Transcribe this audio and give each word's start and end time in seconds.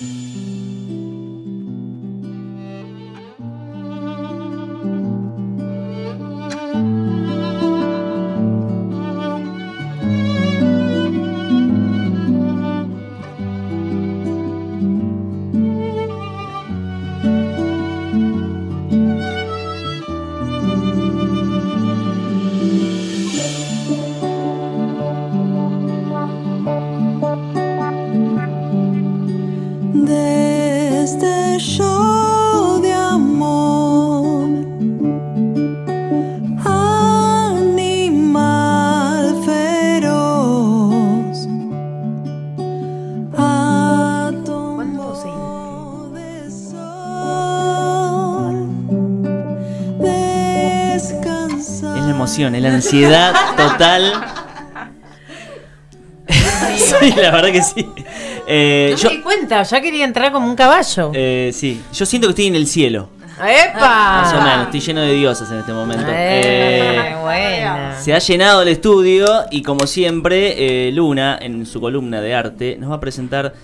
Desde 0.00 0.53
emoción, 52.24 52.54
es 52.54 52.62
la 52.62 52.74
ansiedad 52.74 53.34
total. 53.56 54.12
sí, 56.76 57.12
la 57.16 57.30
verdad 57.30 57.52
que 57.52 57.62
sí. 57.62 57.86
Eh, 58.46 58.90
No 58.92 58.96
yo, 58.96 59.10
me 59.10 59.16
di 59.16 59.22
cuenta, 59.22 59.62
ya 59.62 59.80
quería 59.80 60.04
entrar 60.04 60.32
como 60.32 60.46
un 60.48 60.56
caballo. 60.56 61.10
eh, 61.14 61.50
sí, 61.52 61.80
yo 61.92 62.06
siento 62.06 62.28
que 62.28 62.30
estoy 62.32 62.46
en 62.46 62.56
el 62.56 62.66
cielo. 62.66 63.10
¡Epa! 63.36 64.22
Más 64.22 64.32
o 64.32 64.40
menos, 64.40 64.62
estoy 64.66 64.80
lleno 64.80 65.00
de 65.00 65.12
diosas 65.14 65.50
en 65.50 65.58
este 65.58 65.72
momento. 65.72 66.06
Eh, 66.08 67.10
Eh, 67.10 67.16
buena. 67.20 67.98
se 68.00 68.14
ha 68.14 68.18
llenado 68.20 68.62
el 68.62 68.68
estudio 68.68 69.42
y 69.50 69.62
como 69.62 69.86
siempre, 69.86 70.88
eh, 70.88 70.92
Luna, 70.92 71.36
en 71.40 71.66
su 71.66 71.80
columna 71.80 72.20
de 72.20 72.34
arte, 72.34 72.76
nos 72.78 72.90
va 72.90 72.94
a 72.96 73.00
presentar 73.00 73.54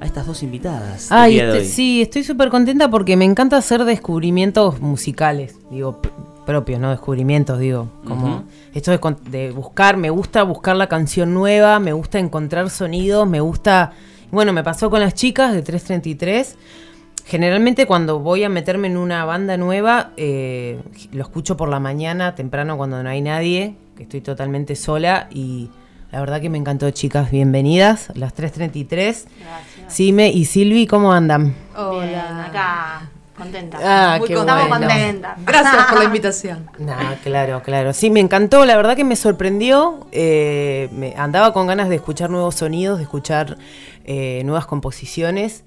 a 0.00 0.04
estas 0.04 0.24
dos 0.26 0.42
invitadas. 0.44 1.08
Ay, 1.10 1.40
este- 1.40 1.64
sí, 1.64 2.00
estoy 2.02 2.22
súper 2.22 2.48
contenta 2.48 2.88
porque 2.88 3.16
me 3.16 3.24
encanta 3.24 3.56
hacer 3.56 3.84
descubrimientos 3.84 4.80
musicales, 4.80 5.56
digo, 5.70 6.00
propios, 6.48 6.80
no 6.80 6.88
descubrimientos, 6.90 7.58
digo, 7.58 7.88
como 8.06 8.44
esto 8.72 8.90
de, 8.90 8.98
con- 8.98 9.18
de 9.30 9.50
buscar, 9.50 9.98
me 9.98 10.08
gusta 10.08 10.42
buscar 10.44 10.76
la 10.76 10.86
canción 10.86 11.34
nueva, 11.34 11.78
me 11.78 11.92
gusta 11.92 12.18
encontrar 12.18 12.70
sonidos, 12.70 13.28
me 13.28 13.40
gusta, 13.40 13.92
bueno, 14.30 14.54
me 14.54 14.64
pasó 14.64 14.88
con 14.88 15.00
las 15.00 15.12
chicas 15.12 15.52
de 15.52 15.60
333. 15.60 16.56
Generalmente 17.26 17.86
cuando 17.86 18.20
voy 18.20 18.44
a 18.44 18.48
meterme 18.48 18.86
en 18.88 18.96
una 18.96 19.26
banda 19.26 19.58
nueva, 19.58 20.12
eh, 20.16 20.80
lo 21.12 21.22
escucho 21.22 21.58
por 21.58 21.68
la 21.68 21.80
mañana, 21.80 22.34
temprano 22.34 22.78
cuando 22.78 23.02
no 23.02 23.10
hay 23.10 23.20
nadie, 23.20 23.76
que 23.94 24.04
estoy 24.04 24.22
totalmente 24.22 24.74
sola 24.74 25.28
y 25.30 25.68
la 26.10 26.20
verdad 26.20 26.40
que 26.40 26.48
me 26.48 26.56
encantó, 26.56 26.90
chicas, 26.90 27.30
bienvenidas, 27.30 28.08
las 28.14 28.32
333. 28.32 29.26
Gracias. 29.38 29.92
Sime 29.94 30.30
y 30.30 30.46
Silvi, 30.46 30.86
¿cómo 30.86 31.12
andan? 31.12 31.54
Bien, 32.00 32.14
acá, 32.46 33.10
contenta. 33.38 33.78
Ah, 33.82 34.16
Muy 34.18 34.28
qué 34.28 34.34
contenta. 34.34 34.62
Estamos 34.62 34.78
bueno. 34.78 34.94
contentas. 34.94 35.38
Gracias 35.46 35.86
por 35.86 35.98
la 35.98 36.04
invitación. 36.12 36.70
Nah, 36.78 37.14
claro, 37.22 37.62
claro. 37.62 37.92
Sí, 37.94 38.10
me 38.10 38.20
encantó, 38.20 38.64
la 38.66 38.76
verdad 38.76 38.96
que 38.96 39.04
me 39.04 39.16
sorprendió. 39.16 40.06
eh, 40.12 40.88
me 40.92 41.14
andaba 41.16 41.52
con 41.52 41.66
ganas 41.66 41.88
de 41.88 41.94
escuchar 41.96 42.28
nuevos 42.30 42.56
sonidos, 42.56 42.98
de 42.98 43.04
escuchar 43.04 43.56
eh, 44.04 44.42
nuevas 44.44 44.66
composiciones. 44.66 45.64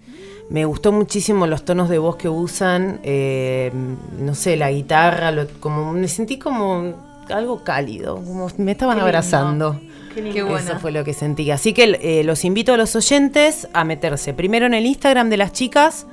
Me 0.50 0.66
gustó 0.66 0.92
muchísimo 0.92 1.48
los 1.48 1.64
tonos 1.64 1.88
de 1.90 1.98
voz 1.98 2.18
que 2.18 2.28
usan, 2.28 3.00
eh, 3.04 3.72
no 4.20 4.36
sé, 4.36 4.58
la 4.58 4.70
guitarra, 4.70 5.32
lo- 5.32 5.48
como 5.62 5.94
me 5.94 6.08
sentí 6.10 6.38
como 6.38 7.10
algo 7.30 7.64
cálido, 7.64 8.16
como 8.16 8.50
me 8.58 8.72
estaban 8.74 8.98
Qué 8.98 9.02
abrazando. 9.04 9.80
Qué 10.14 10.22
lindo. 10.22 10.58
Eso 10.58 10.78
fue 10.80 10.92
lo 10.92 11.06
que 11.06 11.14
sentí. 11.14 11.50
Así 11.52 11.72
que 11.74 11.98
eh, 12.02 12.24
los 12.26 12.44
invito 12.44 12.74
a 12.74 12.78
los 12.78 12.94
oyentes 12.98 13.70
a 13.72 13.86
meterse 13.86 14.34
primero 14.34 14.66
en 14.66 14.74
el 14.74 14.86
Instagram 14.86 15.30
de 15.30 15.38
las 15.38 15.54
chicas, 15.54 16.06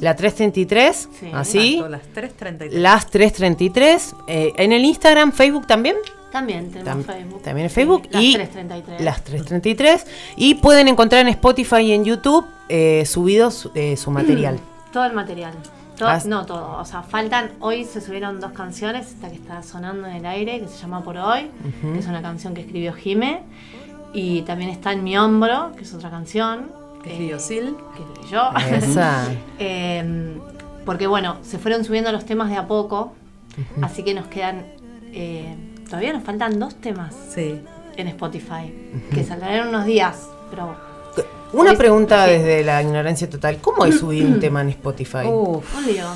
la 0.00 0.14
333, 0.16 1.08
Sí. 1.20 1.30
así. 1.32 1.74
Exacto, 1.76 1.88
las 1.88 2.02
3.33. 2.14 2.72
Las 2.72 3.10
333. 3.10 4.14
eh, 4.26 4.52
en 4.56 4.72
el 4.72 4.84
Instagram, 4.84 5.32
Facebook 5.32 5.66
también. 5.66 5.96
También 6.32 6.70
tenemos 6.72 7.04
Tam- 7.06 7.14
Facebook. 7.14 7.42
También 7.42 7.64
en 7.66 7.70
Sí, 7.70 7.74
Facebook. 7.74 8.08
las 8.10 8.22
y 8.22 8.32
333. 8.34 9.00
Las 9.02 9.22
333. 9.24 10.06
Y 10.36 10.54
pueden 10.56 10.88
encontrar 10.88 11.20
en 11.22 11.28
Spotify 11.28 11.76
y 11.82 11.92
en 11.92 12.04
YouTube 12.04 12.44
eh, 12.68 13.04
subidos 13.06 13.70
eh, 13.74 13.96
su 13.96 14.10
material. 14.10 14.58
Todo 14.92 15.04
el 15.04 15.12
material. 15.12 15.52
Todo- 15.96 16.08
Ah, 16.08 16.18
no 16.26 16.44
todo. 16.44 16.78
O 16.80 16.84
sea, 16.84 17.02
faltan. 17.04 17.52
Hoy 17.60 17.84
se 17.84 18.00
subieron 18.00 18.40
dos 18.40 18.50
canciones. 18.50 19.06
Esta 19.10 19.28
que 19.28 19.36
está 19.36 19.62
sonando 19.62 20.08
en 20.08 20.16
el 20.16 20.26
aire, 20.26 20.58
que 20.60 20.66
se 20.66 20.76
llama 20.78 21.02
Por 21.04 21.16
Hoy, 21.18 21.48
que 21.80 21.98
es 22.00 22.06
una 22.06 22.20
canción 22.20 22.52
que 22.52 22.62
escribió 22.62 22.92
Jime. 22.94 23.42
Y 24.12 24.42
también 24.42 24.70
está 24.70 24.90
En 24.92 25.04
mi 25.04 25.16
hombro, 25.16 25.70
que 25.76 25.82
es 25.84 25.94
otra 25.94 26.10
canción. 26.10 26.66
Que 27.04 27.10
escribió 27.10 27.38
Sil. 27.38 27.76
Que 27.94 28.28
yo. 28.28 28.50
Esa. 28.72 29.28
Eh, 29.58 30.38
porque 30.84 31.06
bueno, 31.06 31.36
se 31.42 31.58
fueron 31.58 31.84
subiendo 31.84 32.10
los 32.12 32.24
temas 32.26 32.50
de 32.50 32.56
a 32.56 32.66
poco. 32.66 33.12
Así 33.82 34.02
que 34.02 34.14
nos 34.14 34.26
quedan. 34.26 34.64
eh, 35.12 35.54
todavía 35.88 36.12
nos 36.12 36.24
faltan 36.24 36.58
dos 36.58 36.74
temas 36.76 37.14
Sí. 37.34 37.60
en 37.96 38.08
Spotify. 38.08 38.74
Que 39.12 39.22
saldrán 39.22 39.52
en 39.54 39.68
unos 39.68 39.84
días. 39.86 40.28
Pero 40.50 40.74
Una 41.54 41.74
pregunta 41.74 42.24
sí. 42.26 42.32
desde 42.32 42.64
la 42.64 42.82
ignorancia 42.82 43.28
total. 43.30 43.58
¿Cómo 43.60 43.84
es 43.84 43.98
subir 43.98 44.24
un 44.26 44.40
tema 44.40 44.60
en 44.62 44.70
Spotify? 44.70 45.24
Uf. 45.26 45.64
un 45.76 45.86
lío. 45.86 46.06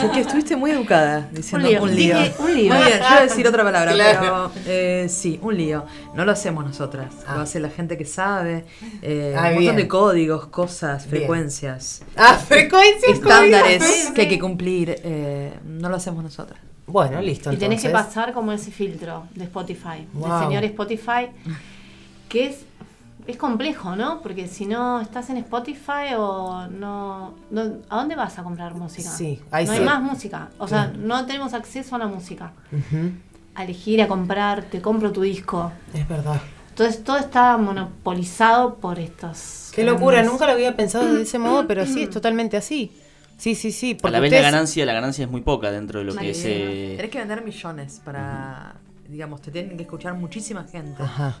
que, 0.00 0.10
que 0.12 0.20
estuviste 0.20 0.56
muy 0.56 0.70
educada 0.70 1.28
diciendo 1.32 1.66
Un 1.68 1.72
lío. 1.74 1.82
un 1.82 1.94
lío. 1.94 2.18
Dije 2.18 2.34
un 2.38 2.54
lío. 2.54 2.74
Muy 2.74 2.82
bien, 2.84 2.98
yo 2.98 3.06
iba 3.06 3.16
a 3.18 3.22
decir 3.22 3.46
otra 3.46 3.64
palabra, 3.64 3.92
Claro. 3.92 4.20
pero 4.20 4.52
eh, 4.66 5.06
sí, 5.08 5.38
un 5.42 5.56
lío. 5.56 5.84
No 6.14 6.24
lo 6.24 6.32
hacemos 6.32 6.64
nosotras, 6.64 7.12
Ah. 7.26 7.36
lo 7.36 7.42
hace 7.42 7.60
la 7.60 7.70
gente 7.70 7.96
que 7.98 8.04
sabe. 8.04 8.64
eh, 9.02 9.34
Ah, 9.36 9.40
un 9.40 9.44
montón 9.54 9.58
bien. 9.60 9.76
de 9.76 9.88
códigos, 9.88 10.46
cosas, 10.46 11.04
Bien. 11.04 11.18
frecuencias, 11.22 12.02
Ah, 12.16 12.34
frecuencias. 12.36 13.12
estándares 13.14 13.78
códigos. 13.82 14.10
que 14.14 14.20
hay 14.22 14.28
que 14.28 14.38
cumplir. 14.38 15.00
eh, 15.04 15.52
no 15.64 15.88
lo 15.88 15.96
hacemos 15.96 16.22
nosotras. 16.22 16.58
Bueno, 16.86 17.20
listo. 17.22 17.52
Y 17.52 17.56
tenés 17.56 17.80
que 17.80 17.86
entonces. 17.88 18.08
pasar 18.08 18.32
como 18.32 18.52
ese 18.52 18.70
filtro 18.70 19.24
de 19.34 19.44
Spotify, 19.44 20.06
Wow. 20.14 20.28
del 20.40 20.46
señor 20.48 20.64
Spotify, 20.64 21.28
que 22.28 22.46
es, 22.46 22.56
es 23.26 23.36
complejo, 23.36 23.94
¿no? 23.96 24.20
Porque 24.20 24.48
si 24.48 24.66
no 24.66 25.00
estás 25.00 25.30
en 25.30 25.36
Spotify 25.38 26.14
o 26.16 26.66
no, 26.68 27.34
no- 27.50 27.76
¿A 27.88 27.96
dónde 27.96 28.16
vas 28.16 28.38
a 28.38 28.42
comprar 28.42 28.74
música? 28.74 29.08
Sí, 29.10 29.40
ahí 29.50 29.64
no 29.66 29.72
sí. 29.72 29.78
hay 29.78 29.84
más 29.84 30.02
música. 30.02 30.48
O 30.58 30.66
sea, 30.68 30.92
no 30.96 31.24
tenemos 31.26 31.54
acceso 31.54 31.94
a 31.96 31.98
la 31.98 32.06
música. 32.06 32.52
A 33.54 33.64
elegir, 33.64 34.00
a 34.02 34.08
comprar, 34.08 34.64
te 34.64 34.80
compro 34.80 35.12
tu 35.12 35.22
disco. 35.22 35.70
Es 35.94 36.08
verdad. 36.08 36.40
Entonces 36.70 37.04
todo 37.04 37.18
está 37.18 37.56
monopolizado 37.58 38.76
por 38.76 38.98
estos. 38.98 39.70
Qué 39.74 39.84
locura, 39.84 40.22
nunca 40.22 40.46
lo 40.46 40.52
había 40.52 40.74
pensado 40.74 41.14
de 41.14 41.22
ese 41.22 41.38
modo, 41.38 41.66
pero 41.66 41.84
sí, 41.86 42.04
es 42.04 42.10
totalmente 42.10 42.56
así. 42.56 42.90
Sí, 43.36 43.54
sí, 43.54 43.72
sí. 43.72 43.96
A 44.02 44.10
la 44.10 44.20
vez 44.20 44.30
la 44.32 44.40
ganancia, 44.40 44.86
la 44.86 44.92
ganancia 44.92 45.24
es 45.24 45.30
muy 45.30 45.40
poca 45.40 45.70
dentro 45.70 45.98
de 45.98 46.04
lo 46.06 46.14
que 46.14 46.30
es. 46.30 46.42
Eh, 46.44 46.94
Tenés 46.96 47.10
que 47.10 47.18
vender 47.18 47.44
millones 47.44 48.00
para, 48.04 48.74
digamos, 49.08 49.42
te 49.42 49.50
tienen 49.50 49.76
que 49.76 49.82
escuchar 49.82 50.14
muchísima 50.14 50.64
gente. 50.64 51.02
Ajá. 51.02 51.36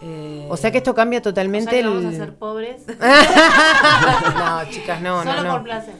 Eh, 0.00 0.46
O 0.50 0.56
sea 0.56 0.70
que 0.70 0.78
esto 0.78 0.94
cambia 0.94 1.20
O 1.20 1.22
sea 1.22 1.32
totalmente 1.32 1.70
que 1.70 1.80
el... 1.80 1.86
vamos 1.86 2.04
a 2.04 2.10
ser 2.12 2.34
pobres 2.34 2.82
no, 2.88 4.70
chicas, 4.70 5.00
no, 5.00 5.22
solo 5.22 5.36
no, 5.36 5.42
no. 5.44 5.52
por 5.54 5.62
placer. 5.64 5.94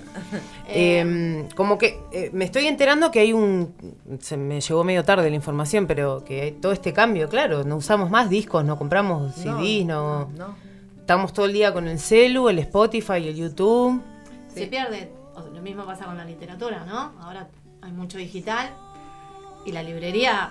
Eh, 0.69 1.49
como 1.55 1.78
que 1.78 2.00
eh, 2.12 2.31
me 2.32 2.44
estoy 2.44 2.66
enterando 2.66 3.10
que 3.10 3.21
hay 3.21 3.32
un. 3.32 3.75
Se 4.21 4.37
me 4.37 4.60
llegó 4.60 4.84
medio 4.84 5.05
tarde 5.05 5.31
la 5.31 5.37
información, 5.37 5.87
pero 5.87 6.25
que 6.25 6.41
hay 6.43 6.53
todo 6.53 6.72
este 6.72 6.93
cambio, 6.93 7.28
claro. 7.28 7.65
No 7.65 7.77
usamos 7.77 8.10
más 8.10 8.28
discos, 8.28 8.65
no 8.65 8.77
compramos 8.77 9.34
CDs, 9.34 9.87
no. 9.87 10.28
no. 10.37 10.56
Estamos 10.99 11.32
todo 11.32 11.47
el 11.47 11.53
día 11.53 11.72
con 11.72 11.87
el 11.87 11.99
celu, 11.99 12.49
el 12.49 12.59
Spotify, 12.61 13.29
el 13.29 13.37
YouTube. 13.37 14.02
se 14.52 14.67
pierde. 14.67 15.12
o 15.35 15.40
lo 15.43 15.61
mismo 15.62 15.85
pasa 15.85 16.06
con 16.06 16.17
la 16.17 16.25
literatura, 16.25 16.85
¿no? 16.87 17.12
Ahora 17.20 17.49
hay 17.82 17.93
mucho 17.93 18.17
digital 18.19 18.70
y 19.67 19.73
la 19.73 19.82
librería, 19.82 20.50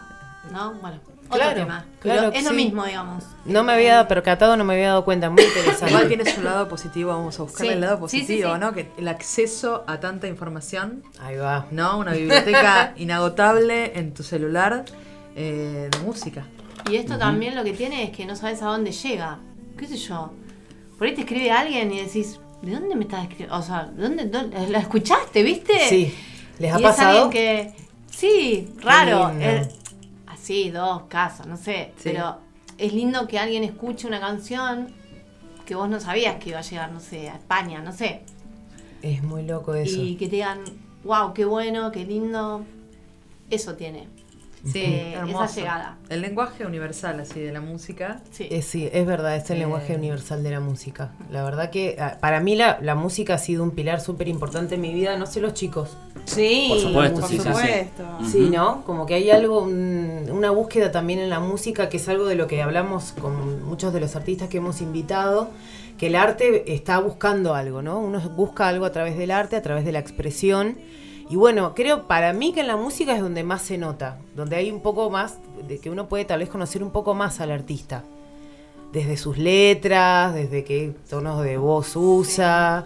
¿no? 0.52 0.74
Bueno, 0.76 1.00
otro 1.26 1.38
Claro, 1.40 1.56
tema. 1.56 1.86
Pero 2.02 2.16
claro 2.16 2.32
es 2.34 2.44
lo 2.44 2.50
sí. 2.52 2.56
mismo, 2.56 2.86
digamos. 2.86 3.24
No 3.46 3.64
me 3.64 3.74
había 3.74 4.08
percatado, 4.08 4.56
no 4.58 4.64
me 4.64 4.74
había 4.76 4.90
dado 4.90 5.06
cuenta. 5.06 5.30
Muy 5.30 5.44
interesante. 5.44 5.90
Igual 5.90 6.08
tiene 6.08 6.26
su 6.32 6.42
lado 6.42 6.68
positivo, 6.68 7.12
vamos 7.12 7.40
a 7.40 7.44
buscar 7.44 7.66
Sí, 7.66 7.74
el 7.74 7.82
lado 7.82 7.96
sí, 8.08 8.18
sí, 8.20 8.24
positivo, 8.26 8.54
sí. 8.54 8.60
¿no? 8.60 8.74
Que 8.74 8.92
el 8.98 9.08
acceso 9.08 9.84
a 9.88 10.00
tanta 10.00 10.28
información, 10.28 11.04
Ahí 11.22 11.38
va. 11.38 11.68
¿no? 11.72 11.98
Una 12.00 12.14
biblioteca 12.14 12.94
inagotable 12.98 13.98
en 13.98 14.14
tu 14.14 14.24
celular 14.24 14.86
eh, 15.36 15.90
de 15.92 16.00
música. 16.00 16.46
Y 16.90 16.98
esto 16.98 17.18
también 17.18 17.56
lo 17.56 17.64
que 17.64 17.72
tiene 17.74 18.04
es 18.04 18.10
que 18.12 18.26
no 18.26 18.36
sabes 18.36 18.62
a 18.62 18.66
dónde 18.66 18.92
llega. 18.92 19.40
¿Qué 19.78 19.88
sé 19.88 19.98
yo? 19.98 20.32
Por 20.98 21.08
ahí 21.08 21.16
te 21.16 21.22
escribe 21.22 21.50
alguien 21.52 21.92
y 21.92 22.02
decís, 22.02 22.40
¿de 22.62 22.72
dónde 22.74 22.96
me 22.96 23.04
estás 23.06 23.22
escribiendo? 23.24 23.56
O 23.58 23.62
sea, 23.62 23.86
¿de 23.86 24.04
dónde, 24.04 24.26
dónde- 24.26 24.68
¿La 24.68 24.80
escuchaste, 24.80 25.42
viste? 25.44 25.74
Sí. 25.90 26.14
¿Les 26.60 26.72
ha 26.74 26.80
y 26.80 26.84
es 26.84 26.90
pasado? 26.90 27.24
alguien 27.26 27.32
que. 27.32 27.74
Sí, 28.12 28.74
raro. 28.82 29.32
Así, 30.44 30.70
dos 30.70 31.04
casos, 31.04 31.48
no 31.48 31.58
sé. 31.58 31.94
Sí. 31.96 32.04
Pero 32.04 32.38
es 32.78 32.94
lindo 32.94 33.28
que 33.28 33.40
alguien 33.40 33.64
escuche 33.64 34.08
una 34.08 34.20
canción 34.20 34.94
que 35.66 35.76
vos 35.76 35.90
no 35.90 36.00
sabías 36.00 36.36
que 36.36 36.50
iba 36.50 36.60
a 36.60 36.62
llegar, 36.62 36.92
no 36.92 37.00
sé, 37.00 37.30
a 37.30 37.36
España, 37.36 37.82
no 37.82 37.94
sé. 37.94 38.22
Es 39.02 39.24
muy 39.24 39.44
loco 39.44 39.74
eso. 39.74 40.02
Y 40.02 40.16
que 40.16 40.26
te 40.26 40.36
digan, 40.36 40.60
wow, 41.04 41.34
qué 41.34 41.46
bueno, 41.46 41.92
qué 41.92 42.06
lindo. 42.06 42.66
Eso 43.50 43.76
tiene. 43.76 44.08
Sí, 44.66 44.80
Eh, 44.80 45.14
hermoso. 45.16 45.44
esa 45.44 45.56
llegada. 45.60 45.98
El 46.10 46.22
lenguaje 46.22 46.66
universal 46.66 47.20
así 47.20 47.42
de 47.42 47.52
la 47.52 47.60
música. 47.60 48.22
Sí. 48.32 48.48
Eh, 48.50 48.62
sí, 48.62 48.90
es 48.94 49.06
verdad, 49.06 49.36
es 49.36 49.50
el 49.50 49.58
Eh. 49.58 49.60
lenguaje 49.62 49.94
universal 49.96 50.42
de 50.42 50.52
la 50.52 50.62
música. 50.62 51.12
La 51.30 51.44
verdad 51.44 51.70
que 51.70 51.98
ah, 52.00 52.18
para 52.22 52.40
mí 52.40 52.56
la, 52.56 52.80
la 52.82 52.96
música 52.96 53.34
ha 53.34 53.38
sido 53.38 53.62
un 53.64 53.72
pilar 53.72 54.00
súper 54.00 54.30
importante 54.30 54.76
en 54.76 54.82
mi 54.82 54.94
vida, 54.94 55.18
no 55.18 55.26
sé 55.26 55.42
los 55.42 55.54
chicos. 55.54 55.98
Sí, 56.24 56.68
Por 56.70 56.80
supuesto, 56.80 57.20
por 57.20 57.30
sí, 57.30 57.36
sí, 57.38 57.42
sí. 57.44 57.48
supuesto. 57.50 58.04
Sí, 58.32 58.42
Ujú. 58.44 58.54
¿no? 58.54 58.86
Como 58.86 59.06
que 59.06 59.16
hay 59.16 59.30
algo, 59.32 59.64
un- 59.64 60.30
una 60.32 60.52
búsqueda 60.52 60.92
también 60.94 61.20
en 61.20 61.30
la 61.30 61.42
música, 61.42 61.90
que 61.90 61.98
es 61.98 62.08
algo 62.08 62.26
de 62.26 62.36
lo 62.36 62.48
que 62.48 62.62
hablamos 62.62 63.12
con 63.20 63.64
muchos 63.66 63.92
de 63.94 64.00
los 64.00 64.16
artistas 64.16 64.48
que 64.48 64.58
hemos 64.60 64.80
invitado, 64.80 65.50
que 65.98 66.08
el 66.08 66.16
arte 66.16 66.74
está 66.74 67.00
buscando 67.00 67.54
algo, 67.54 67.82
¿no? 67.82 68.00
Uno 68.00 68.22
busca 68.30 68.70
algo 68.70 68.86
a 68.86 68.94
través 68.94 69.18
del 69.18 69.32
arte, 69.32 69.58
a 69.58 69.62
través 69.62 69.84
de 69.84 69.92
la 69.92 70.00
expresión. 70.00 70.78
Y 71.30 71.36
bueno, 71.36 71.74
creo 71.74 72.04
para 72.08 72.34
mí 72.34 72.54
que 72.54 72.62
en 72.62 72.68
la 72.68 72.78
música 72.78 73.16
es 73.16 73.22
donde 73.22 73.44
más 73.44 73.62
se 73.62 73.78
nota, 73.78 74.18
donde 74.36 74.56
hay 74.56 74.72
un 74.72 74.82
poco 74.82 75.10
más, 75.10 75.38
de 75.68 75.80
que 75.80 75.90
uno 75.90 76.08
puede 76.08 76.26
tal 76.26 76.40
vez 76.40 76.50
conocer 76.50 76.84
un 76.84 76.92
poco 76.92 77.14
más 77.14 77.40
al 77.40 77.52
artista. 77.52 78.04
Desde 78.92 79.18
sus 79.18 79.38
letras, 79.38 80.34
desde 80.34 80.64
qué 80.64 80.94
tonos 81.10 81.44
de 81.44 81.58
voz 81.58 81.96
usa, 81.96 82.86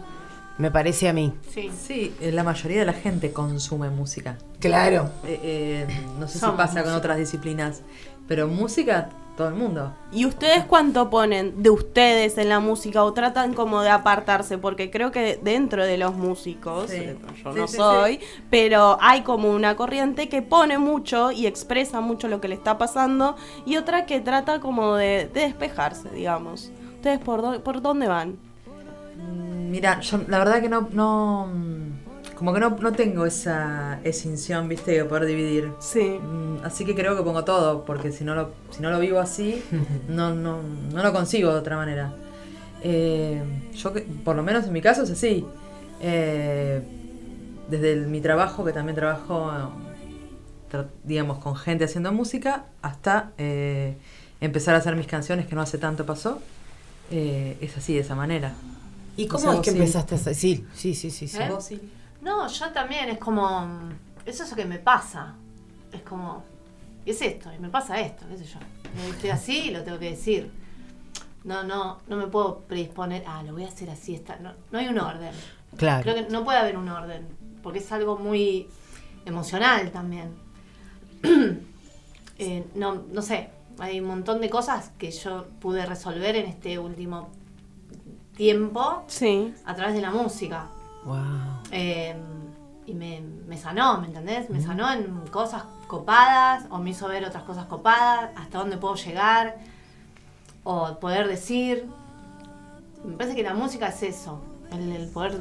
me 0.58 0.72
parece 0.72 1.10
a 1.10 1.14
mí. 1.14 1.34
Sí. 1.54 1.70
Sí, 1.78 2.16
eh, 2.22 2.32
la 2.32 2.44
mayoría 2.44 2.80
de 2.80 2.86
la 2.86 2.94
gente 2.94 3.32
consume 3.34 3.90
música. 3.90 4.38
Claro. 4.60 5.12
Eh, 5.26 5.40
eh, 5.44 5.88
no 6.20 6.28
sé 6.28 6.40
Somos 6.40 6.56
si 6.56 6.58
pasa 6.58 6.84
con 6.84 6.94
otras 6.94 7.18
disciplinas, 7.18 7.82
pero 8.28 8.48
música, 8.48 9.10
todo 9.38 9.48
el 9.48 9.54
mundo. 9.54 9.94
¿Y 10.12 10.26
ustedes 10.26 10.66
cuánto 10.66 11.10
ponen 11.10 11.62
de 11.64 11.70
ustedes 11.70 12.38
en 12.38 12.50
la 12.50 12.60
música 12.60 13.04
o 13.04 13.14
tratan 13.14 13.54
como 13.54 13.82
de 13.82 13.90
apartarse? 13.90 14.58
Porque 14.58 14.92
creo 14.92 15.12
que 15.12 15.40
dentro 15.42 15.86
de 15.86 15.98
los 15.98 16.14
músicos, 16.16 16.90
Sí. 16.90 16.98
eh, 16.98 17.16
yo 17.46 17.54
Sí, 17.54 17.60
no 17.60 17.68
sí, 17.68 17.78
soy, 17.78 18.20
pero 18.50 18.98
hay 19.00 19.22
como 19.22 19.52
una 19.52 19.76
corriente 19.78 20.28
que 20.28 20.42
pone 20.42 20.78
mucho 20.80 21.32
y 21.32 21.46
expresa 21.46 22.02
mucho 22.02 22.28
lo 22.28 22.42
que 22.42 22.48
le 22.50 22.56
está 22.56 22.78
pasando 22.78 23.36
y 23.66 23.78
otra 23.78 24.06
que 24.06 24.20
trata 24.20 24.60
como 24.60 24.96
de, 24.96 25.30
de 25.34 25.42
despejarse, 25.42 26.10
digamos. 26.10 26.72
¿Ustedes 26.96 27.20
por, 27.20 27.42
dó- 27.42 27.62
por 27.62 27.82
dónde 27.82 28.08
van? 28.08 28.38
Mm, 29.18 29.70
Mira, 29.72 30.00
yo 30.02 30.20
la 30.28 30.40
verdad 30.40 30.62
que 30.62 30.70
no, 30.70 30.88
no 30.92 31.48
mm, 31.54 31.87
como 32.38 32.54
que 32.54 32.60
no, 32.60 32.70
no 32.80 32.92
tengo 32.94 33.26
esa 33.26 34.00
escinción, 34.04 34.70
viste, 34.70 34.92
de 34.92 35.06
poder 35.06 35.26
dividir. 35.26 35.72
Sí. 35.80 36.20
Mm, 36.22 36.64
Así 36.64 36.86
que 36.86 36.94
creo 36.96 37.16
que 37.18 37.24
pongo 37.24 37.44
todo, 37.44 37.84
porque 37.86 38.12
si 38.12 38.24
no 38.24 38.36
lo, 38.36 38.52
si 38.72 38.82
no 38.82 38.90
lo 38.92 39.00
vivo 39.00 39.20
así, 39.20 39.64
no, 40.08 40.34
no, 40.36 40.62
no 40.94 41.04
lo 41.04 41.14
consigo 41.14 41.52
de 41.52 41.60
otra 41.60 41.76
manera. 41.78 42.14
Eh, 42.84 43.42
yo, 43.76 43.92
que- 43.94 44.02
por 44.02 44.36
lo 44.36 44.44
menos 44.44 44.66
en 44.66 44.74
mi 44.74 44.82
caso, 44.82 45.04
es 45.04 45.12
así. 45.12 45.46
Eh, 46.00 46.82
desde 47.70 47.94
el- 47.94 48.08
mi 48.08 48.22
trabajo, 48.22 48.64
que 48.64 48.72
también 48.72 48.96
trabajo, 48.96 49.52
eh, 49.52 50.72
tra- 50.72 50.88
digamos, 51.04 51.40
con 51.40 51.56
gente 51.56 51.86
haciendo 51.86 52.12
música, 52.14 52.66
hasta 52.82 53.32
eh, 53.38 53.98
empezar 54.42 54.76
a 54.76 54.78
hacer 54.78 54.96
mis 54.96 55.08
canciones, 55.08 55.48
que 55.48 55.56
no 55.56 55.62
hace 55.62 55.78
tanto 55.78 56.06
pasó. 56.06 56.40
eh, 57.10 57.58
es 57.62 57.76
así, 57.78 57.94
de 57.94 58.02
esa 58.02 58.16
manera. 58.16 58.54
¿Y 59.16 59.26
O 59.26 59.30
cómo 59.30 59.40
sea, 59.40 59.54
es 59.54 59.60
que 59.62 59.72
sí. 59.72 59.78
empezaste 59.78 60.14
a 60.16 60.18
hacer? 60.18 60.36
Sí, 60.36 60.66
sí, 60.76 60.94
sí, 60.94 61.10
sí. 61.10 61.28
sí. 61.30 61.38
¿Eh? 61.40 61.50
No, 62.28 62.48
yo 62.48 62.70
también 62.72 63.10
es 63.10 63.18
como. 63.18 63.66
mm, 63.66 63.90
Es 64.26 64.40
eso 64.42 64.56
que 64.56 64.66
me 64.66 64.80
pasa. 64.80 65.34
Es 65.92 66.02
como. 66.02 66.44
Es 67.06 67.22
esto, 67.22 67.50
y 67.54 67.60
me 67.60 67.70
pasa 67.70 68.00
esto, 68.02 68.26
qué 68.30 68.38
sé 68.38 68.44
yo. 68.46 68.60
Estoy 69.10 69.30
así 69.30 69.58
y 69.68 69.72
lo 69.72 69.82
tengo 69.84 69.98
que 69.98 70.10
decir. 70.10 70.52
No, 71.46 71.64
no, 71.64 72.00
no 72.08 72.18
me 72.18 72.28
puedo 72.28 72.60
predisponer. 72.68 73.24
Ah, 73.26 73.42
lo 73.44 73.54
voy 73.54 73.64
a 73.64 73.70
hacer 73.70 73.90
así. 73.90 74.14
Está. 74.16 74.36
No, 74.38 74.52
no 74.72 74.80
hay 74.80 74.88
un 74.90 75.00
orden. 75.00 75.32
Claro. 75.78 76.04
Creo 76.04 76.16
que 76.16 76.30
no 76.32 76.44
puede 76.44 76.58
haber 76.58 76.78
un 76.78 76.90
orden. 76.90 77.26
Porque 77.64 77.80
es 77.80 77.90
algo 77.94 78.18
muy 78.18 78.68
emocional 79.26 79.92
también. 79.92 80.36
Eh, 82.40 82.68
no, 82.76 83.04
no 83.12 83.24
sé. 83.24 83.50
Hay 83.80 84.00
un 84.00 84.06
montón 84.06 84.40
de 84.42 84.48
cosas 84.48 84.92
que 85.00 85.10
yo 85.10 85.48
pude 85.60 85.84
resolver 85.88 86.36
en 86.36 86.46
este 86.46 86.78
último 86.78 87.30
tiempo 88.36 89.04
Sí. 89.08 89.56
a 89.66 89.74
través 89.74 89.96
de 89.96 90.02
la 90.02 90.12
música. 90.12 90.68
Wow. 91.08 91.18
Eh, 91.72 92.16
y 92.86 92.94
me, 92.94 93.22
me 93.48 93.58
sanó, 93.58 94.00
¿me 94.00 94.08
entendés? 94.08 94.50
Me 94.50 94.62
sanó 94.62 94.92
en 94.94 95.06
cosas 95.32 95.64
copadas, 95.88 96.66
o 96.70 96.78
me 96.78 96.92
hizo 96.92 97.08
ver 97.08 97.26
otras 97.26 97.44
cosas 97.44 97.66
copadas, 97.66 98.30
hasta 98.36 98.60
dónde 98.60 98.78
puedo 98.78 98.96
llegar, 98.96 99.58
o 100.64 101.00
poder 101.00 101.28
decir. 101.28 101.88
Me 103.06 103.16
parece 103.16 103.36
que 103.36 103.44
la 103.44 103.54
música 103.54 103.88
es 103.88 104.04
eso, 104.04 104.42
el, 104.72 104.92
el 104.92 105.08
poder. 105.10 105.38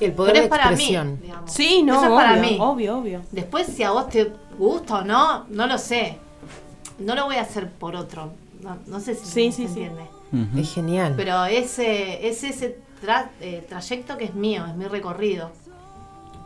El 0.00 0.12
poder 0.12 0.34
de 0.34 0.40
es 0.44 0.48
para 0.48 0.64
expresión. 0.70 1.12
mí, 1.14 1.18
digamos. 1.22 1.52
Sí, 1.52 1.82
no, 1.82 1.94
Eso 1.94 2.04
es 2.04 2.10
para 2.10 2.32
obvio, 2.32 2.42
mí. 2.42 2.56
obvio, 2.60 2.98
obvio. 2.98 3.20
Después, 3.30 3.66
si 3.68 3.82
a 3.84 3.90
vos 3.92 4.08
te 4.08 4.32
gusta 4.58 4.98
o 4.98 5.04
no, 5.04 5.44
no 5.50 5.66
lo 5.66 5.78
sé. 5.78 6.18
No 6.98 7.14
lo 7.14 7.24
voy 7.26 7.36
a 7.36 7.42
hacer 7.42 7.70
por 7.70 7.94
otro. 7.96 8.32
No, 8.60 8.76
no 8.86 9.00
sé 9.00 9.14
si 9.14 9.24
Sí, 9.24 9.52
se 9.52 9.52
sí, 9.52 9.52
sí. 9.68 9.82
entiende. 9.84 10.60
Es 10.60 10.74
genial. 10.74 11.14
Pero 11.16 11.44
ese, 11.44 12.26
es 12.28 12.42
ese 12.42 12.78
tra- 13.02 13.30
eh, 13.40 13.64
trayecto 13.68 14.16
que 14.16 14.24
es 14.24 14.34
mío, 14.34 14.64
es 14.66 14.74
mi 14.74 14.86
recorrido. 14.86 15.50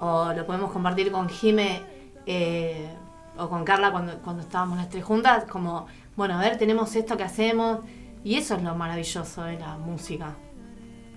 O 0.00 0.32
lo 0.32 0.46
podemos 0.46 0.70
compartir 0.70 1.10
con 1.10 1.28
Jime 1.28 1.80
eh, 2.26 2.88
o 3.36 3.48
con 3.48 3.64
Carla 3.64 3.90
cuando, 3.90 4.18
cuando 4.18 4.42
estábamos 4.42 4.78
las 4.78 4.88
tres 4.88 5.04
juntas, 5.04 5.44
como, 5.44 5.86
bueno, 6.16 6.38
a 6.38 6.40
ver, 6.40 6.56
tenemos 6.58 6.94
esto 6.96 7.16
que 7.16 7.24
hacemos. 7.24 7.80
Y 8.24 8.34
eso 8.36 8.56
es 8.56 8.62
lo 8.62 8.74
maravilloso 8.74 9.42
de 9.44 9.58
la 9.58 9.76
música. 9.78 10.34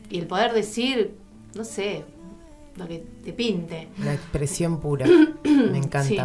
Y 0.10 0.20
el 0.20 0.28
poder 0.28 0.54
decir, 0.54 1.16
no 1.56 1.64
sé, 1.64 2.06
lo 2.76 2.88
que 2.88 3.04
te 3.24 3.34
pinte. 3.34 3.90
La 4.04 4.14
expresión 4.14 4.80
pura. 4.80 5.06
Me 5.44 5.78
encanta. 5.78 6.04
Sí. 6.04 6.20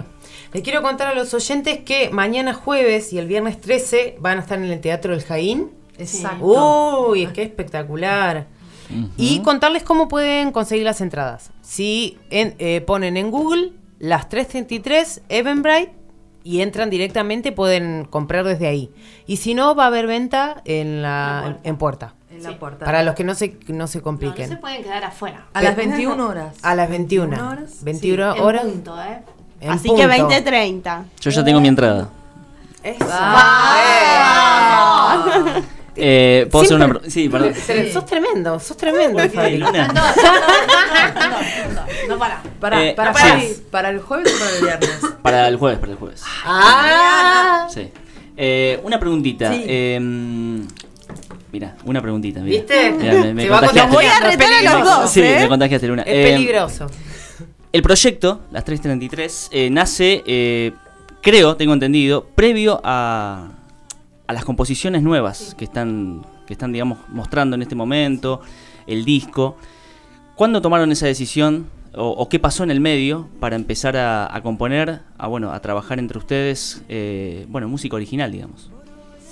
Le 0.52 0.62
quiero 0.62 0.82
contar 0.82 1.08
a 1.08 1.14
los 1.14 1.32
oyentes 1.34 1.78
que 1.80 2.10
mañana 2.10 2.52
jueves 2.54 3.12
y 3.12 3.18
el 3.18 3.26
viernes 3.26 3.60
13 3.60 4.16
van 4.20 4.38
a 4.38 4.40
estar 4.42 4.58
en 4.58 4.64
el 4.64 4.80
Teatro 4.80 5.12
del 5.12 5.24
Jaín. 5.24 5.70
Exacto. 5.98 7.08
Uy, 7.10 7.26
qué 7.28 7.42
espectacular. 7.42 8.46
Y 9.16 9.40
contarles 9.40 9.82
cómo 9.82 10.08
pueden 10.08 10.52
conseguir 10.52 10.84
las 10.84 11.00
entradas. 11.00 11.50
Si 11.62 12.18
en- 12.30 12.54
eh, 12.58 12.80
ponen 12.80 13.16
en 13.16 13.30
Google 13.30 13.72
las 13.98 14.28
333 14.28 15.22
Eventbrite 15.28 15.92
y 16.44 16.60
entran 16.60 16.90
directamente, 16.90 17.50
pueden 17.52 18.04
comprar 18.04 18.44
desde 18.44 18.66
ahí. 18.68 18.90
Y 19.26 19.38
si 19.38 19.54
no, 19.54 19.74
va 19.74 19.84
a 19.84 19.86
haber 19.88 20.06
venta 20.06 20.62
en 20.64 21.02
la 21.02 21.58
En 21.64 21.76
puerta. 21.76 21.76
en 21.76 21.76
puerta. 21.76 22.14
En 22.30 22.42
la 22.42 22.50
Sí. 22.50 22.54
puerta. 22.56 22.84
Para 22.84 23.02
los 23.02 23.14
que 23.14 23.24
no 23.24 23.34
se, 23.34 23.56
no 23.68 23.86
se 23.86 23.98
No, 23.98 24.00
no 24.00 24.04
compliquen. 24.04 24.48
se 24.48 24.56
pueden 24.56 24.82
quedar 24.82 25.02
afuera. 25.04 25.46
A 25.54 25.62
las 25.62 25.74
21 25.74 26.20
horas. 26.28 26.54
A 26.62 26.74
las 26.74 26.88
21. 26.90 27.48
horas. 27.50 27.82
21 27.82 28.36
En 28.36 28.42
horas. 28.42 28.62
punto, 28.64 29.02
¿eh? 29.02 29.22
en 29.60 29.70
Así 29.70 29.88
punto. 29.88 30.02
que 30.02 30.08
20-30. 30.08 31.04
Yo 31.20 31.30
ya 31.30 31.44
tengo 31.44 31.60
mi 31.60 31.68
entrada. 31.68 32.10
Eso. 32.82 33.04
Eh, 35.96 36.46
¿Puedo 36.50 36.64
hacer 36.64 36.76
una 36.76 37.00
Sí, 37.08 37.28
perdón. 37.28 37.52
Sos 37.92 38.06
tremendo, 38.06 38.58
sos 38.60 38.76
tremendo. 38.76 39.18
No, 39.18 39.24
no, 39.34 39.72
no, 39.72 39.72
no, 39.72 39.82
no 42.08 42.18
para. 42.18 42.42
Para, 42.60 42.84
Eh, 42.86 42.94
para, 42.94 43.14
sí. 43.40 43.62
para, 43.70 43.88
el 43.90 44.00
jueves 44.00 44.32
o 44.34 44.38
para 44.38 44.50
el 44.56 44.62
viernes. 44.62 45.00
Para 45.22 45.48
el 45.48 45.56
jueves, 45.56 45.78
para 45.78 45.92
el 45.92 45.98
jueves. 45.98 46.22
Ah, 46.44 47.66
Sí. 47.72 47.88
Eh, 48.36 48.80
una 48.84 49.00
preguntita. 49.00 49.52
Sí. 49.52 49.64
Eh, 49.66 49.98
mira, 51.52 51.76
una 51.84 52.02
preguntita. 52.02 52.40
mira. 52.40 52.58
¿viste? 52.58 52.90
Mira, 52.92 53.12
me, 53.14 53.34
me 53.34 53.42
Se 53.44 53.48
va 53.48 53.58
contagiaste. 53.60 53.94
Voy 53.94 54.04
a 54.06 54.20
retar 54.20 54.52
a 54.52 54.62
los 54.74 54.84
dos. 54.84 55.10
Sí, 55.10 55.22
¿eh? 55.22 55.38
me 55.40 55.48
contagiaste, 55.48 55.86
Luna. 55.88 56.02
Es 56.02 56.14
Eh, 56.14 56.32
peligroso. 56.32 56.86
El 57.72 57.82
proyecto, 57.82 58.40
las 58.52 58.64
333, 58.64 59.48
eh, 59.52 59.70
nace, 59.70 60.22
eh, 60.26 60.72
creo, 61.20 61.56
tengo 61.56 61.74
entendido, 61.74 62.26
previo 62.34 62.80
a, 62.84 63.48
a 64.26 64.32
las 64.32 64.44
composiciones 64.44 65.02
nuevas 65.02 65.54
que 65.56 65.64
están, 65.64 66.26
que 66.46 66.54
están, 66.54 66.72
digamos, 66.72 66.98
mostrando 67.08 67.56
en 67.56 67.62
este 67.62 67.74
momento, 67.74 68.40
el 68.86 69.04
disco. 69.04 69.56
¿Cuándo 70.34 70.60
tomaron 70.60 70.92
esa 70.92 71.06
decisión 71.06 71.68
o, 71.94 72.08
o 72.10 72.28
qué 72.28 72.38
pasó 72.38 72.64
en 72.64 72.70
el 72.70 72.80
medio 72.80 73.28
para 73.40 73.56
empezar 73.56 73.96
a, 73.96 74.34
a 74.34 74.42
componer, 74.42 75.00
a, 75.16 75.26
bueno, 75.28 75.52
a 75.52 75.60
trabajar 75.60 75.98
entre 75.98 76.18
ustedes, 76.18 76.82
eh, 76.88 77.46
bueno, 77.48 77.68
música 77.68 77.96
original, 77.96 78.32
digamos? 78.32 78.70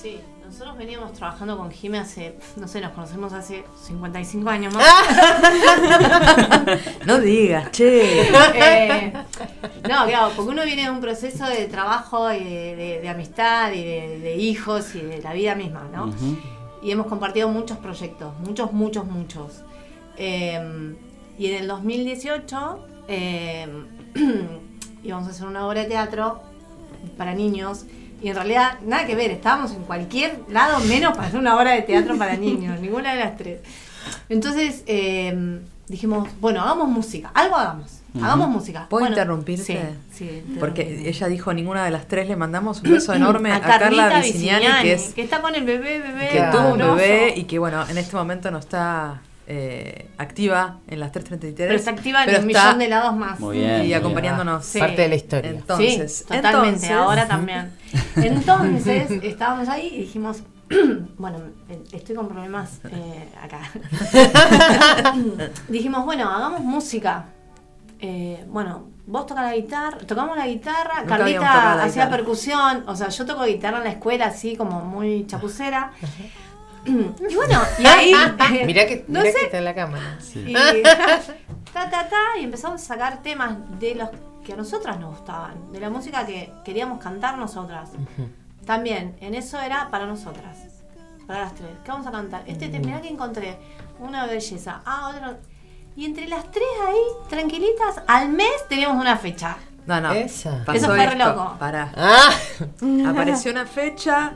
Sí, 0.00 0.18
nosotros 0.44 0.76
veníamos 0.76 1.12
trabajando 1.14 1.56
con 1.56 1.70
Jime 1.70 1.98
hace, 1.98 2.36
no 2.56 2.68
sé, 2.68 2.80
nos 2.80 2.92
conocemos 2.92 3.32
hace 3.32 3.64
55 3.86 4.48
años 4.50 4.74
más. 4.74 4.84
No 7.06 7.20
digas, 7.20 7.70
che. 7.70 8.28
Eh, 8.54 9.12
no, 9.88 10.06
claro, 10.06 10.32
porque 10.36 10.50
uno 10.50 10.64
viene 10.64 10.82
de 10.84 10.90
un 10.90 11.00
proceso 11.00 11.46
de 11.46 11.66
trabajo 11.66 12.32
y 12.32 12.42
de, 12.44 12.76
de- 12.76 13.00
de 13.00 13.08
amistad 13.08 13.72
y 13.72 13.82
de, 13.84 14.18
de 14.20 14.36
hijos 14.36 14.94
y 14.94 15.00
de 15.00 15.22
la 15.22 15.32
vida 15.32 15.54
misma, 15.54 15.88
¿no? 15.92 16.12
Y 16.82 16.90
hemos 16.90 17.06
compartido 17.06 17.48
muchos 17.48 17.78
proyectos, 17.78 18.34
muchos, 18.40 18.72
muchos, 18.72 19.06
muchos. 19.06 19.62
Eh, 20.16 20.94
y 21.38 21.46
en 21.50 21.62
el 21.62 21.68
2018 21.68 22.86
eh, 23.08 23.66
íbamos 25.02 25.28
a 25.28 25.30
hacer 25.30 25.46
una 25.46 25.66
obra 25.66 25.82
de 25.82 25.88
teatro 25.88 26.42
para 27.16 27.34
niños 27.34 27.84
Y 28.24 28.30
en 28.30 28.36
realidad, 28.36 28.78
nada 28.86 29.04
que 29.04 29.14
ver, 29.14 29.30
estábamos 29.30 29.72
en 29.72 29.82
cualquier 29.82 30.40
lado 30.48 30.80
menos 30.80 31.14
para 31.14 31.28
hacer 31.28 31.38
una 31.38 31.58
obra 31.58 31.72
de 31.72 31.82
teatro 31.82 32.16
para 32.16 32.38
niños, 32.38 32.80
ninguna 32.80 33.12
de 33.12 33.20
las 33.20 33.36
tres. 33.36 33.60
Entonces 34.30 34.82
eh, 34.86 35.60
dijimos, 35.88 36.26
bueno, 36.40 36.62
hagamos 36.62 36.88
música, 36.88 37.30
algo 37.34 37.56
hagamos, 37.56 38.00
hagamos 38.16 38.48
música. 38.48 38.86
¿Puedo 38.88 39.02
Bueno, 39.02 39.14
interrumpirte? 39.14 39.94
Sí, 40.10 40.40
sí. 40.40 40.56
Porque 40.58 41.06
ella 41.06 41.26
dijo 41.26 41.52
ninguna 41.52 41.84
de 41.84 41.90
las 41.90 42.08
tres, 42.08 42.26
le 42.26 42.34
mandamos 42.34 42.80
un 42.80 42.92
beso 42.92 43.12
enorme 43.12 43.52
a, 43.52 43.60
Carla 43.60 44.20
Viciniani, 44.20 44.68
que, 44.80 44.94
es, 44.94 45.12
está 45.18 45.42
con 45.42 45.54
el 45.54 45.64
bebé, 45.64 46.00
bebé. 46.00 46.28
que 46.30 46.44
tuvo 46.50 46.72
un 46.72 46.78
bebé 46.78 47.34
y 47.36 47.44
que 47.44 47.58
bueno, 47.58 47.86
en 47.86 47.98
este 47.98 48.16
momento 48.16 48.50
no 48.50 48.56
está 48.56 49.20
eh, 49.46 50.10
activa 50.18 50.78
en 50.88 51.00
las 51.00 51.12
333. 51.12 51.68
Pero 51.68 51.82
se 51.82 51.90
activa 51.90 52.24
en 52.24 52.30
un 52.30 52.34
está 52.36 52.46
millón 52.46 52.78
de 52.78 52.88
lados 52.88 53.16
más. 53.16 53.40
Muy 53.40 53.58
bien. 53.58 53.76
y 53.80 53.84
muy 53.84 53.94
acompañándonos. 53.94 54.64
Sí. 54.64 54.78
Parte 54.78 55.02
de 55.02 55.08
la 55.08 55.14
historia. 55.16 55.50
Entonces, 55.50 56.16
sí, 56.18 56.24
totalmente, 56.24 56.68
entonces- 56.68 56.90
ahora 56.90 57.26
también. 57.28 57.70
Entonces, 58.16 59.10
estábamos 59.22 59.68
ahí 59.68 59.88
y 59.92 59.98
dijimos, 60.02 60.42
bueno, 61.18 61.38
eh, 61.68 61.78
estoy 61.92 62.14
con 62.16 62.28
problemas 62.28 62.80
eh, 62.90 63.28
acá. 63.42 63.60
dijimos, 65.68 66.04
bueno, 66.04 66.30
hagamos 66.30 66.60
música. 66.60 67.26
Eh, 68.00 68.44
bueno, 68.48 68.88
vos 69.06 69.26
tocas 69.26 69.44
la 69.44 69.54
guitarra, 69.54 69.98
tocamos 69.98 70.36
la 70.36 70.46
guitarra, 70.46 71.00
Nunca 71.02 71.18
Carlita 71.18 71.40
la 71.40 71.72
hacía 71.84 72.04
guitarra. 72.04 72.10
percusión, 72.16 72.84
o 72.86 72.96
sea, 72.96 73.08
yo 73.08 73.24
toco 73.24 73.44
guitarra 73.44 73.78
en 73.78 73.84
la 73.84 73.90
escuela 73.90 74.26
así 74.26 74.56
como 74.56 74.80
muy 74.80 75.26
chapucera. 75.26 75.92
Y 76.84 77.34
bueno, 77.34 77.60
y 77.78 77.86
ahí... 77.86 78.12
Mirá 78.66 78.86
que, 78.86 79.04
no 79.08 79.20
mirá 79.20 79.32
sé, 79.32 79.38
que 79.38 79.44
está 79.46 79.58
en 79.58 79.64
la 79.64 79.74
cámara. 79.74 80.18
y, 80.34 80.52
ta, 81.72 81.90
ta, 81.90 82.08
ta, 82.08 82.38
y 82.40 82.44
empezamos 82.44 82.82
a 82.82 82.84
sacar 82.84 83.22
temas 83.22 83.56
de 83.78 83.94
los 83.94 84.08
que 84.44 84.52
a 84.52 84.56
nosotras 84.56 84.98
nos 85.00 85.16
gustaban, 85.16 85.72
de 85.72 85.80
la 85.80 85.90
música 85.90 86.26
que 86.26 86.52
queríamos 86.64 87.02
cantar 87.02 87.38
nosotras. 87.38 87.90
También, 88.66 89.16
en 89.20 89.34
eso 89.34 89.58
era 89.60 89.90
para 89.90 90.06
nosotras, 90.06 90.58
para 91.26 91.40
las 91.40 91.54
tres. 91.54 91.70
¿Qué 91.82 91.90
vamos 91.90 92.06
a 92.06 92.12
cantar? 92.12 92.42
Este 92.46 92.68
tema, 92.68 92.86
mirá 92.86 93.00
que 93.00 93.08
encontré, 93.08 93.56
una 93.98 94.26
belleza, 94.26 94.82
ah, 94.84 95.12
otro. 95.14 95.38
Y 95.96 96.04
entre 96.04 96.28
las 96.28 96.50
tres 96.50 96.68
ahí, 96.86 97.28
tranquilitas, 97.28 98.02
al 98.06 98.28
mes 98.30 98.68
teníamos 98.68 99.00
una 99.00 99.16
fecha. 99.16 99.56
No, 99.86 100.00
no. 100.00 100.12
Esa. 100.12 100.64
Eso 100.72 100.86
fue 100.86 101.06
re 101.06 101.16
loco. 101.16 101.56
Pará. 101.58 101.92
Ah, 101.96 102.30
Apareció 103.06 103.52
una 103.52 103.66
fecha. 103.66 104.32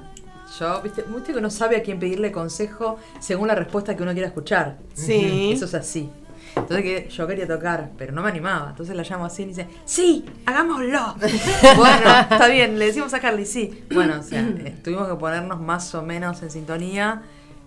Yo, 0.59 0.81
viste, 0.83 1.02
viste 1.02 1.33
que 1.33 1.38
uno 1.38 1.50
sabe 1.50 1.76
a 1.76 1.83
quién 1.83 1.99
pedirle 1.99 2.33
consejo 2.33 2.99
según 3.21 3.49
la 3.49 3.55
respuesta 3.55 3.97
que 3.97 4.02
uno 4.02 4.12
quiera 4.12 4.28
escuchar. 4.28 4.78
Sí. 4.95 5.52
Eso 5.52 5.67
es 5.67 5.75
así. 5.75 6.11
Entonces 6.57 6.83
que 6.83 7.09
yo 7.11 7.26
quería 7.26 7.47
tocar, 7.47 7.90
pero 7.97 8.12
no 8.12 8.23
me 8.23 8.28
animaba. 8.31 8.71
Entonces 8.71 8.97
la 8.97 9.02
llamo 9.02 9.25
así 9.26 9.43
y 9.43 9.47
dice, 9.47 9.67
sí, 9.85 10.25
hagámoslo. 10.47 11.14
bueno, 11.76 12.21
está 12.31 12.49
bien, 12.49 12.78
le 12.78 12.87
decimos 12.87 13.12
a 13.14 13.21
Carly, 13.21 13.47
sí. 13.47 13.85
Bueno, 13.93 14.21
o 14.21 14.23
sea, 14.23 14.40
eh, 14.40 14.76
tuvimos 14.83 15.09
que 15.09 15.14
ponernos 15.14 15.61
más 15.61 15.95
o 15.95 16.02
menos 16.02 16.43
en 16.43 16.50
sintonía 16.50 17.23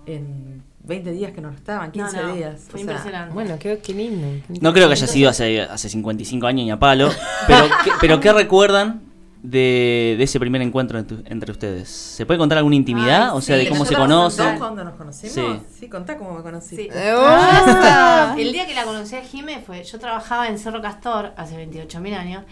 en 0.05 0.63
20 0.83 1.11
días 1.11 1.31
que 1.31 1.41
nos 1.41 1.55
estaban, 1.55 1.91
15 1.91 2.17
No, 2.17 2.27
no, 2.27 2.35
días. 2.35 2.61
Fue 2.67 2.81
o 2.81 2.83
sea, 2.83 2.93
impresionante. 2.93 3.33
bueno, 3.33 3.57
qué, 3.59 3.79
qué 3.79 3.93
lindo. 3.93 4.27
No 4.59 4.73
creo 4.73 4.88
que 4.88 4.93
haya 4.93 5.07
sido 5.07 5.29
hace, 5.29 5.61
hace 5.61 5.89
55 5.89 6.47
años 6.47 6.65
ni 6.65 6.71
a 6.71 6.79
palo, 6.79 7.09
pero, 7.47 7.65
¿qué, 7.83 7.91
pero 8.01 8.19
¿qué 8.19 8.33
recuerdan 8.33 9.11
de, 9.43 10.15
de 10.17 10.24
ese 10.24 10.39
primer 10.39 10.62
encuentro 10.62 11.00
entre, 11.00 11.17
entre 11.25 11.51
ustedes? 11.51 11.89
¿Se 11.89 12.25
puede 12.25 12.38
contar 12.38 12.57
alguna 12.57 12.75
intimidad? 12.75 13.29
Ay, 13.31 13.38
o 13.38 13.41
sea, 13.41 13.57
sí, 13.57 13.63
de 13.63 13.69
cómo 13.69 13.86
se 13.86 13.95
conocen. 13.95 14.57
cuando 14.57 14.83
nos 14.83 14.95
conocimos? 14.95 15.33
Sí. 15.33 15.77
Sí, 15.79 15.89
contá 15.89 16.17
cómo 16.17 16.33
me 16.36 16.43
conociste. 16.43 16.83
Sí. 16.83 16.89
Eh, 16.91 17.13
oh. 17.15 18.36
El 18.38 18.51
día 18.51 18.67
que 18.67 18.74
la 18.74 18.83
conocí 18.83 19.15
a 19.15 19.21
Jime 19.21 19.62
fue, 19.65 19.83
yo 19.83 20.00
trabajaba 20.00 20.48
en 20.48 20.57
Cerro 20.57 20.81
Castor 20.81 21.33
hace 21.38 21.55
28.000 21.55 22.15
años, 22.15 22.43